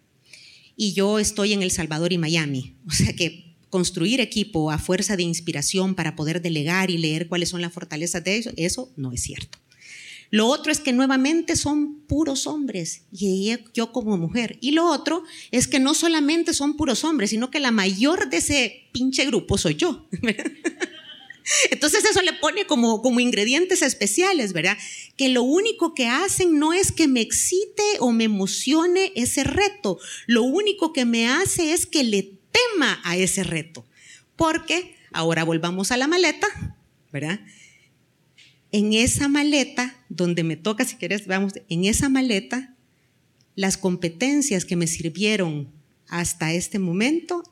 Y 0.74 0.92
yo 0.94 1.18
estoy 1.18 1.52
en 1.52 1.62
El 1.62 1.70
Salvador 1.70 2.12
y 2.12 2.18
Miami. 2.18 2.76
O 2.86 2.92
sea 2.92 3.14
que 3.14 3.56
construir 3.68 4.20
equipo 4.20 4.70
a 4.70 4.78
fuerza 4.78 5.16
de 5.16 5.22
inspiración 5.22 5.94
para 5.94 6.16
poder 6.16 6.40
delegar 6.40 6.90
y 6.90 6.98
leer 6.98 7.28
cuáles 7.28 7.50
son 7.50 7.60
las 7.60 7.72
fortalezas 7.72 8.24
de 8.24 8.38
eso, 8.38 8.50
eso 8.56 8.90
no 8.96 9.12
es 9.12 9.22
cierto. 9.22 9.58
Lo 10.30 10.46
otro 10.46 10.72
es 10.72 10.80
que 10.80 10.92
nuevamente 10.92 11.56
son 11.56 12.00
puros 12.06 12.46
hombres 12.46 13.02
y 13.12 13.54
yo 13.74 13.92
como 13.92 14.16
mujer. 14.16 14.58
Y 14.60 14.72
lo 14.72 14.90
otro 14.90 15.22
es 15.50 15.68
que 15.68 15.78
no 15.78 15.94
solamente 15.94 16.52
son 16.52 16.76
puros 16.76 17.04
hombres, 17.04 17.30
sino 17.30 17.50
que 17.50 17.60
la 17.60 17.70
mayor 17.70 18.28
de 18.28 18.38
ese 18.38 18.88
pinche 18.92 19.24
grupo 19.26 19.58
soy 19.58 19.76
yo. 19.76 20.08
Entonces 21.70 22.04
eso 22.04 22.22
le 22.22 22.32
pone 22.34 22.66
como, 22.66 23.02
como 23.02 23.20
ingredientes 23.20 23.82
especiales, 23.82 24.52
¿verdad? 24.52 24.76
Que 25.16 25.28
lo 25.28 25.42
único 25.42 25.94
que 25.94 26.08
hacen 26.08 26.58
no 26.58 26.72
es 26.72 26.92
que 26.92 27.08
me 27.08 27.20
excite 27.20 27.82
o 28.00 28.12
me 28.12 28.24
emocione 28.24 29.12
ese 29.14 29.44
reto, 29.44 29.98
lo 30.26 30.42
único 30.42 30.92
que 30.92 31.04
me 31.04 31.28
hace 31.28 31.72
es 31.72 31.86
que 31.86 32.04
le 32.04 32.22
tema 32.22 33.00
a 33.04 33.16
ese 33.16 33.44
reto. 33.44 33.84
Porque, 34.34 34.96
ahora 35.12 35.44
volvamos 35.44 35.92
a 35.92 35.96
la 35.96 36.06
maleta, 36.06 36.48
¿verdad? 37.12 37.40
En 38.72 38.92
esa 38.92 39.28
maleta, 39.28 40.04
donde 40.08 40.42
me 40.42 40.56
toca, 40.56 40.84
si 40.84 40.96
quieres, 40.96 41.26
vamos, 41.26 41.54
en 41.68 41.84
esa 41.84 42.08
maleta, 42.08 42.74
las 43.54 43.78
competencias 43.78 44.64
que 44.64 44.76
me 44.76 44.86
sirvieron 44.86 45.72
hasta 46.08 46.52
este 46.52 46.78
momento 46.78 47.42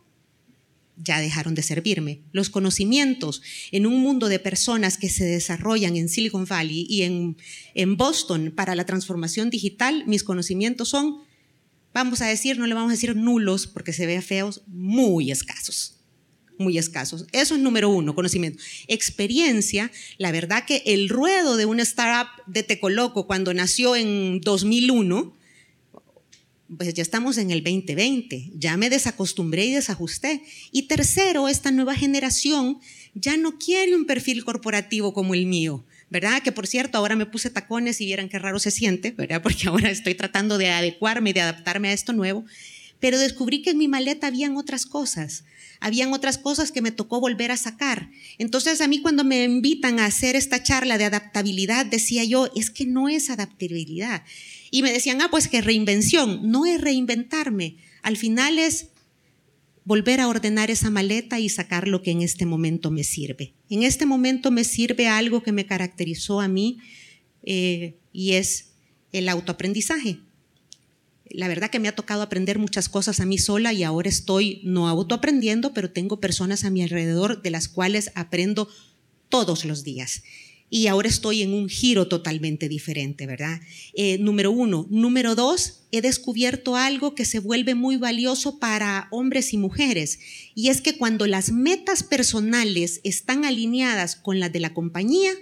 ya 0.97 1.21
dejaron 1.21 1.55
de 1.55 1.63
servirme. 1.63 2.21
Los 2.33 2.51
conocimientos 2.51 3.43
en 3.73 3.87
un 3.87 4.01
mundo 4.01 4.29
de 4.29 4.39
personas 4.39 4.99
que 4.99 5.09
se 5.09 5.25
desarrollan 5.25 5.97
en 5.97 6.09
Silicon 6.09 6.47
Valley 6.47 6.87
y 6.89 7.03
en, 7.03 7.37
en 7.75 7.97
Boston 7.97 8.53
para 8.55 8.75
la 8.75 8.87
transformación 8.87 9.51
digital, 9.51 10.05
mis 10.07 10.25
conocimientos 10.25 10.89
son, 10.89 11.19
vamos 11.93 12.21
a 12.21 12.27
decir, 12.27 12.59
no 12.59 12.67
le 12.67 12.75
vamos 12.75 12.91
a 12.91 12.95
decir 12.95 13.17
nulos 13.17 13.67
porque 13.67 13.93
se 13.93 14.07
ve 14.07 14.21
feos, 14.23 14.63
muy 14.67 15.31
escasos 15.31 15.95
muy 16.59 16.79
escasos. 16.79 17.27
Eso 17.33 17.55
es 17.55 17.61
número 17.61 17.89
uno, 17.89 18.15
conocimiento. 18.15 18.63
Experiencia, 18.87 19.91
la 20.19 20.33
verdad 20.33 20.65
que 20.65 20.83
el 20.87 21.09
ruedo 21.09 21.57
de 21.57 21.67
una 21.67 21.83
startup 21.83 22.29
de 22.47 22.63
Tecoloco 22.63 23.27
cuando 23.27 23.53
nació 23.55 23.97
en 23.97 24.41
2001, 24.41 25.37
pues 26.77 26.95
ya 26.95 27.03
estamos 27.03 27.39
en 27.39 27.51
el 27.51 27.63
2020, 27.63 28.53
ya 28.55 28.77
me 28.77 28.91
desacostumbré 28.91 29.67
y 29.67 29.75
desajusté. 29.75 30.43
Y 30.73 30.83
tercero, 30.83 31.49
esta 31.49 31.71
nueva 31.71 31.95
generación 31.95 32.79
ya 33.15 33.37
no 33.37 33.59
quiere 33.59 33.97
un 33.97 34.07
perfil 34.07 34.45
corporativo 34.45 35.13
como 35.13 35.35
el 35.35 35.47
mío. 35.47 35.85
¿verdad? 36.11 36.43
Que 36.43 36.53
por 36.53 36.69
cierto, 36.69 36.97
ahora 36.97 37.17
me 37.17 37.27
puse 37.27 37.51
tacones 37.51 38.01
y 38.01 38.07
vieran 38.07 38.29
qué 38.29 38.39
raro 38.39 38.61
se 38.61 38.71
siente, 38.71 39.11
¿verdad? 39.11 39.43
Porque 39.43 39.67
ahora 39.67 39.91
estoy 39.91 40.15
tratando 40.15 40.59
de 40.59 40.71
adecuarme, 40.71 41.33
de 41.33 41.41
adaptarme 41.41 41.89
a 41.89 41.93
esto 41.93 42.13
nuevo, 42.13 42.45
pero 43.01 43.19
descubrí 43.19 43.63
que 43.63 43.71
en 43.71 43.79
mi 43.79 43.89
maleta 43.89 44.29
habían 44.29 44.57
otras 44.57 44.87
cosas, 44.87 45.45
habían 45.81 46.13
otras 46.13 46.39
cosas 46.39 46.73
que 46.73 46.83
me 46.83 46.93
tocó 46.93 47.21
volver 47.21 47.51
a 47.51 47.57
sacar. 47.57 48.11
Entonces 48.39 48.81
a 48.81 48.87
mí 48.89 49.03
cuando 49.03 49.25
me 49.25 49.45
invitan 49.45 49.99
a 49.99 50.07
hacer 50.07 50.37
esta 50.37 50.63
charla 50.63 50.99
de 50.99 51.05
adaptabilidad, 51.05 51.85
decía 51.85 52.25
yo, 52.25 52.49
es 52.55 52.71
que 52.71 52.87
no 52.87 53.09
es 53.09 53.29
adaptabilidad, 53.29 54.23
y 54.75 54.83
me 54.83 54.93
decían, 54.93 55.23
ah, 55.23 55.29
pues 55.31 55.47
que 55.47 55.61
reinvención. 55.61 56.51
No 56.51 56.67
es 56.67 56.81
reinventarme. 56.81 57.77
Al 58.03 58.17
final 58.17 58.59
es 58.59 58.89
volver 59.85 60.19
a 60.19 60.27
ordenar 60.27 60.69
esa 60.69 60.91
maleta 60.91 61.39
y 61.39 61.49
sacar 61.49 61.87
lo 61.87 62.03
que 62.03 62.11
en 62.11 62.23
este 62.23 62.45
momento 62.45 62.91
me 62.91 63.05
sirve. 63.05 63.55
En 63.71 63.85
este 63.85 64.05
momento 64.05 64.51
me 64.51 64.65
sirve 64.65 65.07
algo 65.07 65.45
que 65.45 65.53
me 65.53 65.65
caracterizó 65.65 66.41
a 66.41 66.49
mí 66.49 66.79
eh, 67.45 67.95
y 68.13 68.33
es 68.33 68.73
el 69.13 69.29
autoaprendizaje. 69.29 70.19
La 71.31 71.47
verdad 71.47 71.71
que 71.71 71.79
me 71.79 71.87
ha 71.87 71.95
tocado 71.95 72.23
aprender 72.23 72.59
muchas 72.59 72.89
cosas 72.89 73.21
a 73.21 73.27
mí 73.27 73.39
sola 73.39 73.73
y 73.73 73.85
ahora 73.85 74.09
estoy 74.09 74.61
no 74.65 74.89
autoaprendiendo, 74.89 75.73
pero 75.73 75.93
tengo 75.93 76.19
personas 76.19 76.65
a 76.65 76.71
mi 76.71 76.83
alrededor 76.83 77.43
de 77.43 77.51
las 77.51 77.69
cuales 77.69 78.11
aprendo 78.17 78.69
todos 79.29 79.65
los 79.65 79.85
días 79.85 80.25
y 80.71 80.87
ahora 80.89 81.09
estoy 81.09 81.43
en 81.43 81.53
un 81.53 81.69
giro 81.69 82.09
totalmente 82.09 82.69
diferente, 82.69 83.27
¿verdad? 83.27 83.61
Eh, 83.95 84.19
número 84.19 84.51
uno. 84.51 84.87
Número 84.91 85.35
dos, 85.35 85.85
he 85.93 86.01
descubierto 86.01 86.77
algo 86.77 87.15
que 87.15 87.25
se 87.25 87.39
vuelve 87.39 87.75
muy 87.75 87.97
valioso 87.97 88.59
para 88.59 89.09
hombres 89.11 89.53
y 89.53 89.59
mujeres, 89.59 90.19
y 90.55 90.69
es 90.69 90.81
que 90.81 90.97
cuando 90.97 91.27
las 91.27 91.53
metas 91.53 92.03
personales 92.03 93.01
están 93.05 93.45
alineadas 93.45 94.17
con 94.17 94.41
las 94.41 94.53
de 94.53 94.61
la 94.61 94.75
compañía, 94.75 95.33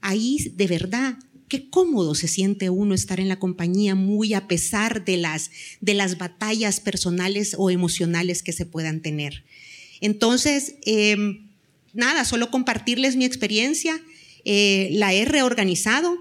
ahí 0.00 0.38
de 0.54 0.66
verdad 0.66 1.18
qué 1.48 1.68
cómodo 1.68 2.14
se 2.14 2.28
siente 2.28 2.70
uno 2.70 2.94
estar 2.94 3.20
en 3.20 3.28
la 3.28 3.38
compañía 3.38 3.94
muy 3.94 4.34
a 4.34 4.46
pesar 4.46 5.04
de 5.04 5.16
las, 5.16 5.50
de 5.80 5.94
las 5.94 6.18
batallas 6.18 6.80
personales 6.80 7.54
o 7.58 7.70
emocionales 7.70 8.42
que 8.42 8.52
se 8.52 8.66
puedan 8.66 9.00
tener. 9.00 9.44
Entonces, 10.00 10.76
em, 10.82 11.48
nada, 11.92 12.24
solo 12.24 12.50
compartirles 12.50 13.16
mi 13.16 13.24
experiencia. 13.24 14.00
Eh, 14.50 14.88
la 14.92 15.12
he 15.12 15.26
reorganizado, 15.26 16.16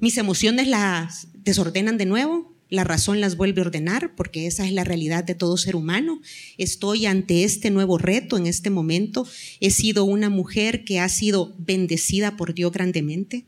mis 0.00 0.16
emociones 0.16 0.66
las 0.66 1.28
desordenan 1.44 1.96
de 1.96 2.06
nuevo, 2.06 2.52
la 2.70 2.82
razón 2.82 3.20
las 3.20 3.36
vuelve 3.36 3.60
a 3.60 3.66
ordenar, 3.66 4.16
porque 4.16 4.48
esa 4.48 4.66
es 4.66 4.72
la 4.72 4.82
realidad 4.82 5.22
de 5.22 5.36
todo 5.36 5.56
ser 5.56 5.76
humano. 5.76 6.20
Estoy 6.56 7.06
ante 7.06 7.44
este 7.44 7.70
nuevo 7.70 7.96
reto 7.96 8.36
en 8.36 8.48
este 8.48 8.70
momento. 8.70 9.28
He 9.60 9.70
sido 9.70 10.02
una 10.02 10.28
mujer 10.28 10.82
que 10.82 10.98
ha 10.98 11.08
sido 11.08 11.54
bendecida 11.56 12.36
por 12.36 12.52
Dios 12.52 12.72
grandemente, 12.72 13.44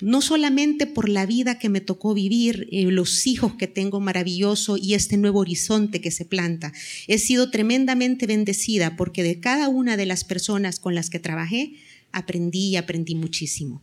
no 0.00 0.22
solamente 0.22 0.88
por 0.88 1.08
la 1.08 1.24
vida 1.24 1.60
que 1.60 1.68
me 1.68 1.80
tocó 1.80 2.14
vivir, 2.14 2.66
eh, 2.72 2.82
los 2.86 3.28
hijos 3.28 3.54
que 3.54 3.68
tengo 3.68 4.00
maravilloso 4.00 4.76
y 4.76 4.94
este 4.94 5.18
nuevo 5.18 5.38
horizonte 5.38 6.00
que 6.00 6.10
se 6.10 6.24
planta. 6.24 6.72
He 7.06 7.18
sido 7.18 7.52
tremendamente 7.52 8.26
bendecida 8.26 8.96
porque 8.96 9.22
de 9.22 9.38
cada 9.38 9.68
una 9.68 9.96
de 9.96 10.06
las 10.06 10.24
personas 10.24 10.80
con 10.80 10.96
las 10.96 11.10
que 11.10 11.20
trabajé, 11.20 11.74
aprendí 12.12 12.68
y 12.68 12.76
aprendí 12.76 13.14
muchísimo. 13.14 13.82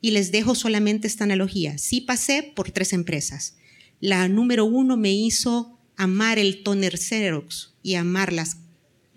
Y 0.00 0.10
les 0.10 0.32
dejo 0.32 0.54
solamente 0.54 1.06
esta 1.06 1.24
analogía. 1.24 1.78
Sí 1.78 2.00
pasé 2.00 2.42
por 2.42 2.70
tres 2.70 2.92
empresas. 2.92 3.54
La 4.00 4.28
número 4.28 4.64
uno 4.64 4.96
me 4.96 5.12
hizo 5.12 5.78
amar 5.96 6.38
el 6.38 6.62
toner 6.62 6.98
Xerox 6.98 7.74
y 7.82 7.94
amar 7.94 8.32
las, 8.32 8.56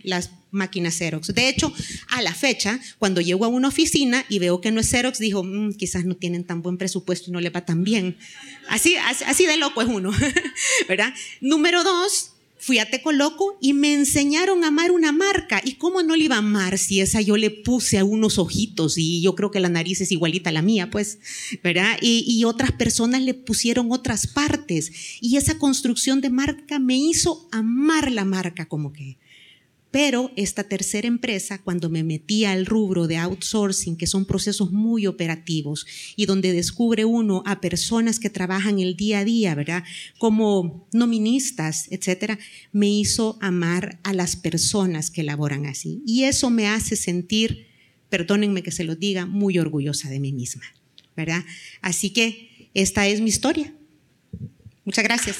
las 0.03 0.29
máquinas 0.51 0.95
Xerox. 0.95 1.33
De 1.33 1.49
hecho, 1.49 1.73
a 2.09 2.21
la 2.21 2.33
fecha, 2.33 2.79
cuando 2.99 3.21
llego 3.21 3.45
a 3.45 3.49
una 3.49 3.67
oficina 3.67 4.25
y 4.29 4.39
veo 4.39 4.61
que 4.61 4.71
no 4.71 4.81
es 4.81 4.89
Xerox, 4.89 5.19
digo, 5.19 5.43
mm, 5.43 5.73
quizás 5.73 6.05
no 6.05 6.15
tienen 6.15 6.43
tan 6.43 6.61
buen 6.61 6.77
presupuesto 6.77 7.29
y 7.29 7.33
no 7.33 7.41
le 7.41 7.49
va 7.49 7.65
tan 7.65 7.83
bien. 7.83 8.17
Así, 8.69 8.95
así, 8.95 9.23
así 9.25 9.45
de 9.45 9.57
loco 9.57 9.81
es 9.81 9.87
uno, 9.87 10.11
¿verdad? 10.87 11.13
Número 11.41 11.83
dos, 11.83 12.34
fui 12.65 12.80
a 12.80 12.89
Tecoloco 12.89 13.60
y 13.62 13.73
me 13.73 13.93
enseñaron 13.93 14.63
a 14.63 14.69
amar 14.69 14.89
una 14.89 15.12
marca. 15.12 15.62
¿Y 15.63 15.73
cómo 15.73 16.01
no 16.01 16.15
le 16.15 16.23
iba 16.23 16.34
a 16.34 16.39
amar 16.39 16.80
si 16.80 16.99
esa 16.99 17.21
yo 17.21 17.38
le 17.38 17.51
puse 17.51 17.99
a 17.99 18.04
unos 18.04 18.39
ojitos 18.39 18.97
y 18.97 19.21
yo 19.21 19.36
creo 19.36 19.51
que 19.51 19.60
la 19.60 19.69
nariz 19.69 20.01
es 20.01 20.12
igualita 20.12 20.49
a 20.49 20.54
la 20.54 20.63
mía, 20.63 20.89
pues, 20.89 21.19
¿verdad? 21.63 21.99
Y, 22.01 22.25
y 22.28 22.43
otras 22.43 22.71
personas 22.71 23.21
le 23.21 23.36
pusieron 23.36 23.91
otras 23.91 24.25
partes. 24.25 24.91
Y 25.21 25.38
esa 25.38 25.60
construcción 25.60 26.21
de 26.21 26.32
marca 26.32 26.80
me 26.80 26.97
hizo 26.97 27.47
amar 27.51 28.12
la 28.12 28.25
marca 28.25 28.65
como 28.65 28.91
que. 28.93 29.19
Pero 29.95 30.29
esta 30.36 30.65
tercera 30.65 31.08
empresa, 31.08 31.62
cuando 31.62 31.89
me 31.89 32.03
metí 32.03 32.43
al 32.43 32.65
rubro 32.65 33.08
de 33.08 33.15
outsourcing, 33.15 33.95
que 33.95 34.08
son 34.08 34.25
procesos 34.25 34.73
muy 34.73 35.08
operativos 35.08 35.88
y 36.17 36.25
donde 36.25 36.51
descubre 36.51 37.05
uno 37.05 37.43
a 37.45 37.62
personas 37.62 38.19
que 38.19 38.29
trabajan 38.29 38.79
el 38.79 38.97
día 38.97 39.19
a 39.19 39.23
día, 39.23 39.55
¿verdad? 39.55 39.86
Como 40.17 40.86
noministas, 40.91 41.88
etcétera, 41.91 42.38
me 42.73 42.89
hizo 42.89 43.38
amar 43.39 44.01
a 44.03 44.12
las 44.12 44.36
personas 44.36 45.12
que 45.12 45.23
laboran 45.23 45.65
así. 45.65 46.03
Y 46.05 46.23
eso 46.23 46.49
me 46.49 46.67
hace 46.67 46.97
sentir, 46.97 47.67
perdónenme 48.10 48.63
que 48.63 48.71
se 48.71 48.84
lo 48.84 48.97
diga, 48.97 49.25
muy 49.25 49.60
orgullosa 49.60 50.10
de 50.10 50.19
mí 50.19 50.34
misma, 50.34 50.65
¿verdad? 51.15 51.45
Así 51.81 52.10
que 52.10 52.69
esta 52.73 53.08
es 53.08 53.21
mi 53.21 53.29
historia. 53.29 53.73
Muchas 54.84 55.05
gracias. 55.05 55.38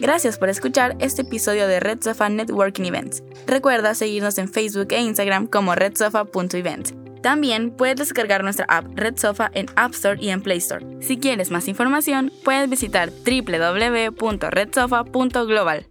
Gracias 0.00 0.38
por 0.38 0.48
escuchar 0.48 0.96
este 0.98 1.22
episodio 1.22 1.68
de 1.68 1.78
Red 1.78 2.02
Sofa 2.02 2.28
Networking 2.30 2.84
Events. 2.84 3.22
Recuerda 3.46 3.94
seguirnos 3.94 4.38
en 4.38 4.48
Facebook 4.48 4.88
e 4.92 5.00
Instagram 5.02 5.46
como 5.46 5.74
redsofa.events. 5.74 6.94
También 7.22 7.70
puedes 7.70 7.96
descargar 7.96 8.42
nuestra 8.42 8.64
app 8.70 8.86
Red 8.94 9.18
Sofa 9.18 9.50
en 9.52 9.66
App 9.76 9.92
Store 9.92 10.18
y 10.18 10.30
en 10.30 10.40
Play 10.40 10.56
Store. 10.56 10.86
Si 11.02 11.18
quieres 11.18 11.50
más 11.50 11.68
información, 11.68 12.32
puedes 12.44 12.70
visitar 12.70 13.10
www.redsofa.global. 13.10 15.89